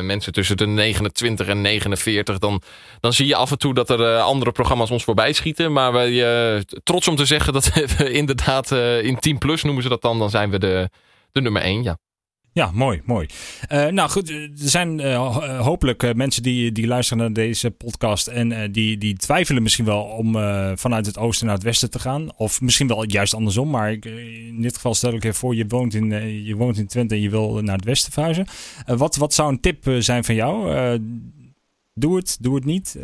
mensen 0.00 0.32
tussen 0.32 0.56
de 0.56 0.66
29 0.66 1.46
en 1.46 1.60
49, 1.60 2.38
dan, 2.38 2.62
dan 3.00 3.12
zie 3.12 3.26
je 3.26 3.36
af 3.36 3.50
en 3.50 3.58
toe 3.58 3.74
dat 3.74 3.90
er 3.90 4.18
andere 4.18 4.52
programma's 4.52 4.90
ons 4.90 5.04
voorbij 5.04 5.32
schieten. 5.32 5.72
Maar 5.72 5.92
wij 5.92 6.64
trots 6.82 7.08
om 7.08 7.16
te 7.16 7.24
zeggen 7.24 7.52
dat 7.52 7.72
we 7.98 8.10
inderdaad 8.10 8.70
in 9.02 9.18
10 9.18 9.38
plus 9.38 9.62
noemen 9.62 9.82
ze 9.82 9.88
dat 9.88 10.02
dan, 10.02 10.18
dan 10.18 10.30
zijn 10.30 10.50
we 10.50 10.58
de, 10.58 10.90
de 11.32 11.40
nummer 11.40 11.62
1, 11.62 11.82
ja. 11.82 11.98
Ja, 12.56 12.70
mooi, 12.74 13.02
mooi. 13.04 13.26
Uh, 13.72 13.86
nou 13.86 14.10
goed, 14.10 14.30
er 14.30 14.50
zijn 14.54 14.98
uh, 14.98 15.58
hopelijk 15.60 16.14
mensen 16.14 16.42
die, 16.42 16.72
die 16.72 16.86
luisteren 16.86 17.22
naar 17.22 17.32
deze 17.32 17.70
podcast 17.70 18.26
en 18.26 18.72
die, 18.72 18.98
die 18.98 19.16
twijfelen 19.16 19.62
misschien 19.62 19.84
wel 19.84 20.02
om 20.02 20.32
vanuit 20.76 21.06
het 21.06 21.18
oosten 21.18 21.46
naar 21.46 21.54
het 21.54 21.64
westen 21.64 21.90
te 21.90 21.98
gaan. 21.98 22.28
Of 22.36 22.60
misschien 22.60 22.86
wel 22.88 23.04
juist 23.10 23.34
andersom, 23.34 23.70
maar 23.70 23.92
ik, 23.92 24.04
in 24.04 24.62
dit 24.62 24.74
geval 24.74 24.94
stel 24.94 25.12
ik 25.12 25.24
even 25.24 25.36
voor, 25.36 25.54
je 25.54 25.66
woont 25.68 25.94
in, 25.94 26.10
je 26.44 26.54
woont 26.54 26.78
in 26.78 26.86
Twente 26.86 27.14
en 27.14 27.20
je 27.20 27.30
wil 27.30 27.60
naar 27.62 27.76
het 27.76 27.84
westen 27.84 28.12
verhuizen. 28.12 28.46
wat, 28.86 29.16
wat 29.16 29.34
zou 29.34 29.52
een 29.52 29.60
tip 29.60 29.84
zijn 29.98 30.24
van 30.24 30.34
jou? 30.34 30.98
Doe 31.94 32.16
het, 32.16 32.36
doe 32.40 32.54
het 32.54 32.64
niet. 32.64 32.98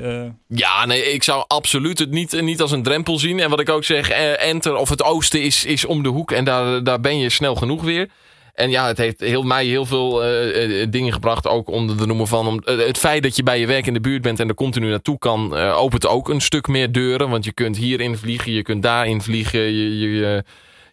Ja, 0.48 0.86
nee, 0.86 1.12
ik 1.12 1.22
zou 1.22 1.44
absoluut 1.46 1.98
het 1.98 2.10
niet, 2.10 2.40
niet 2.40 2.60
als 2.60 2.70
een 2.70 2.82
drempel 2.82 3.18
zien. 3.18 3.40
En 3.40 3.50
wat 3.50 3.60
ik 3.60 3.68
ook 3.68 3.84
zeg, 3.84 4.08
enter 4.10 4.76
of 4.76 4.88
het 4.88 5.02
oosten 5.02 5.42
is, 5.42 5.64
is 5.64 5.84
om 5.84 6.02
de 6.02 6.08
hoek 6.08 6.30
en 6.30 6.44
daar, 6.44 6.84
daar 6.84 7.00
ben 7.00 7.18
je 7.18 7.30
snel 7.30 7.54
genoeg 7.54 7.82
weer. 7.82 8.08
En 8.52 8.70
ja, 8.70 8.86
het 8.86 8.98
heeft 8.98 9.20
heel, 9.20 9.42
mij 9.42 9.66
heel 9.66 9.86
veel 9.86 10.24
uh, 10.24 10.86
dingen 10.90 11.12
gebracht. 11.12 11.48
Ook 11.48 11.68
onder 11.68 11.96
de 11.96 12.06
noemer 12.06 12.26
van. 12.26 12.46
Om, 12.46 12.62
het 12.64 12.98
feit 12.98 13.22
dat 13.22 13.36
je 13.36 13.42
bij 13.42 13.60
je 13.60 13.66
werk 13.66 13.86
in 13.86 13.92
de 13.92 14.00
buurt 14.00 14.22
bent 14.22 14.40
en 14.40 14.48
er 14.48 14.54
continu 14.54 14.88
naartoe 14.88 15.18
kan. 15.18 15.54
opent 15.54 16.06
ook 16.06 16.28
een 16.28 16.40
stuk 16.40 16.66
meer 16.66 16.92
deuren. 16.92 17.30
Want 17.30 17.44
je 17.44 17.52
kunt 17.52 17.76
hierin 17.76 18.16
vliegen, 18.16 18.52
je 18.52 18.62
kunt 18.62 18.82
daarin 18.82 19.22
vliegen. 19.22 19.60
Je, 19.60 19.98
je, 19.98 20.44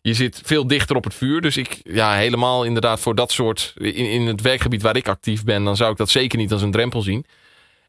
je 0.01 0.13
zit 0.13 0.41
veel 0.45 0.67
dichter 0.67 0.95
op 0.95 1.03
het 1.03 1.13
vuur. 1.13 1.41
Dus 1.41 1.57
ik, 1.57 1.79
ja, 1.83 2.15
helemaal 2.15 2.63
inderdaad 2.63 2.99
voor 2.99 3.15
dat 3.15 3.31
soort. 3.31 3.73
In, 3.77 4.27
het 4.27 4.41
werkgebied 4.41 4.81
waar 4.81 4.95
ik 4.95 5.07
actief 5.07 5.43
ben, 5.43 5.63
dan 5.63 5.75
zou 5.75 5.91
ik 5.91 5.97
dat 5.97 6.09
zeker 6.09 6.37
niet 6.37 6.51
als 6.51 6.61
een 6.61 6.71
drempel 6.71 7.01
zien. 7.01 7.25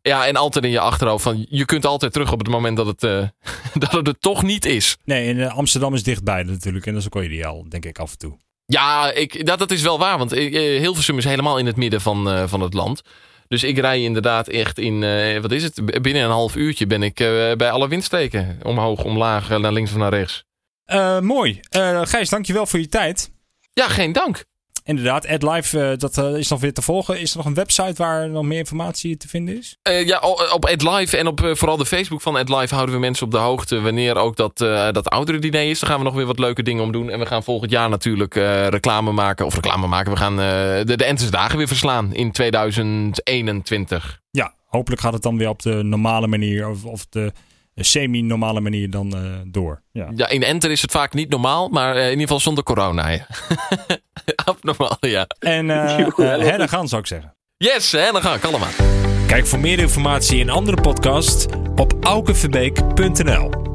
Ja, 0.02 0.26
en 0.26 0.36
altijd 0.36 0.64
in 0.64 0.70
je 0.70 0.80
achterhoofd 0.80 1.22
van 1.22 1.46
je 1.48 1.64
kunt 1.64 1.86
altijd 1.86 2.12
terug 2.12 2.32
op 2.32 2.38
het 2.38 2.48
moment 2.48 2.76
dat 2.76 2.86
het, 2.86 3.00
dat 3.92 4.06
het 4.06 4.20
toch 4.20 4.42
niet 4.42 4.64
is. 4.64 4.96
Nee, 5.04 5.34
en 5.34 5.50
Amsterdam 5.50 5.94
is 5.94 6.02
dichtbij 6.02 6.42
natuurlijk. 6.42 6.86
En 6.86 6.92
dat 6.92 7.00
is 7.00 7.06
ook 7.06 7.14
wel 7.14 7.22
ideaal, 7.22 7.64
denk 7.68 7.84
ik 7.84 7.98
af 7.98 8.10
en 8.10 8.18
toe. 8.18 8.38
Ja, 8.70 9.12
ik, 9.12 9.46
dat, 9.46 9.58
dat 9.58 9.70
is 9.70 9.82
wel 9.82 9.98
waar. 9.98 10.18
Want 10.18 10.36
uh, 10.36 10.80
Hilversum 10.80 11.18
is 11.18 11.24
helemaal 11.24 11.58
in 11.58 11.66
het 11.66 11.76
midden 11.76 12.00
van, 12.00 12.28
uh, 12.28 12.42
van 12.46 12.60
het 12.60 12.74
land. 12.74 13.02
Dus 13.48 13.64
ik 13.64 13.78
rij 13.78 14.02
inderdaad 14.02 14.48
echt 14.48 14.78
in, 14.78 15.02
uh, 15.02 15.40
wat 15.40 15.50
is 15.50 15.62
het? 15.62 16.02
Binnen 16.02 16.22
een 16.22 16.30
half 16.30 16.56
uurtje 16.56 16.86
ben 16.86 17.02
ik 17.02 17.14
bij 17.56 17.70
alle 17.70 17.88
windsteken. 17.88 18.60
Omhoog, 18.62 19.04
omlaag, 19.04 19.48
naar 19.48 19.72
links 19.72 19.90
of 19.90 19.96
naar 19.96 20.14
rechts. 20.14 20.44
mooi. 21.20 21.60
Gijs, 22.02 22.28
dankjewel 22.28 22.66
voor 22.66 22.78
je 22.78 22.88
tijd. 22.88 23.30
Ja, 23.72 23.88
geen 23.88 24.12
dank. 24.12 24.44
Inderdaad, 24.84 25.28
AdLive, 25.28 25.90
uh, 25.90 25.96
dat 25.96 26.18
uh, 26.18 26.36
is 26.36 26.48
nog 26.48 26.60
weer 26.60 26.72
te 26.72 26.82
volgen. 26.82 27.20
Is 27.20 27.30
er 27.30 27.36
nog 27.36 27.46
een 27.46 27.54
website 27.54 27.94
waar 27.96 28.30
nog 28.30 28.44
meer 28.44 28.58
informatie 28.58 29.16
te 29.16 29.28
vinden 29.28 29.56
is? 29.58 29.76
Uh, 29.88 30.06
ja, 30.06 30.18
op 30.52 30.66
AdLive 30.66 31.16
en 31.16 31.26
op 31.26 31.40
vooral 31.52 31.76
de 31.76 31.86
Facebook 31.86 32.20
van 32.20 32.36
AdLive 32.36 32.74
houden 32.74 32.94
we 32.94 33.00
mensen 33.00 33.26
op 33.26 33.32
de 33.32 33.38
hoogte 33.38 33.80
wanneer 33.80 34.16
ook 34.16 34.36
dat, 34.36 34.58
dat 34.92 35.08
oudere 35.08 35.38
diner 35.38 35.68
is. 35.68 35.80
Daar 35.80 35.90
gaan 35.90 35.98
we 35.98 36.04
nog 36.04 36.14
weer 36.14 36.26
wat 36.26 36.38
leuke 36.38 36.62
dingen 36.62 36.82
om 36.82 36.92
doen. 36.92 37.10
En 37.10 37.18
we 37.18 37.26
gaan 37.26 37.42
volgend 37.42 37.70
jaar 37.70 37.88
natuurlijk 37.88 38.34
reclame 38.68 39.12
maken. 39.12 39.46
Of 39.46 39.54
reclame 39.54 39.86
maken. 39.86 40.12
We 40.12 40.18
gaan 40.18 40.36
de, 40.36 40.96
de 40.96 41.04
Entes 41.04 41.30
Dagen 41.30 41.58
weer 41.58 41.68
verslaan 41.68 42.14
in 42.14 42.32
2021. 42.32 44.20
Ja, 44.30 44.54
hopelijk 44.66 45.02
gaat 45.02 45.12
het 45.12 45.22
dan 45.22 45.36
weer 45.36 45.48
op 45.48 45.62
de 45.62 45.82
normale 45.82 46.26
manier. 46.26 46.68
Of, 46.68 46.84
of 46.84 47.06
de 47.08 47.32
semi-normale 47.84 48.60
manier 48.60 48.90
dan 48.90 49.12
uh, 49.16 49.22
door. 49.46 49.82
Ja. 49.92 50.08
ja, 50.14 50.28
in 50.28 50.42
Enter 50.42 50.70
is 50.70 50.82
het 50.82 50.90
vaak 50.90 51.14
niet 51.14 51.28
normaal, 51.28 51.68
maar 51.68 51.96
uh, 51.96 52.02
in 52.02 52.08
ieder 52.08 52.20
geval 52.20 52.40
zonder 52.40 52.64
corona. 52.64 53.08
Ja. 53.08 53.26
Abnormaal, 54.44 54.96
ja. 55.00 55.26
En 55.38 55.68
uh, 55.68 56.58
dan 56.58 56.68
gaan 56.68 56.88
zou 56.88 57.00
ik 57.00 57.06
zeggen. 57.06 57.34
Yes, 57.56 57.92
hè, 57.92 58.12
dan 58.12 58.22
gaan, 58.22 58.40
allemaal. 58.42 58.68
Kijk 59.26 59.46
voor 59.46 59.60
meer 59.60 59.78
informatie 59.78 60.40
en 60.40 60.48
andere 60.48 60.80
podcasts 60.80 61.46
op 61.76 61.94
aukeverbeek.nl 62.00 63.69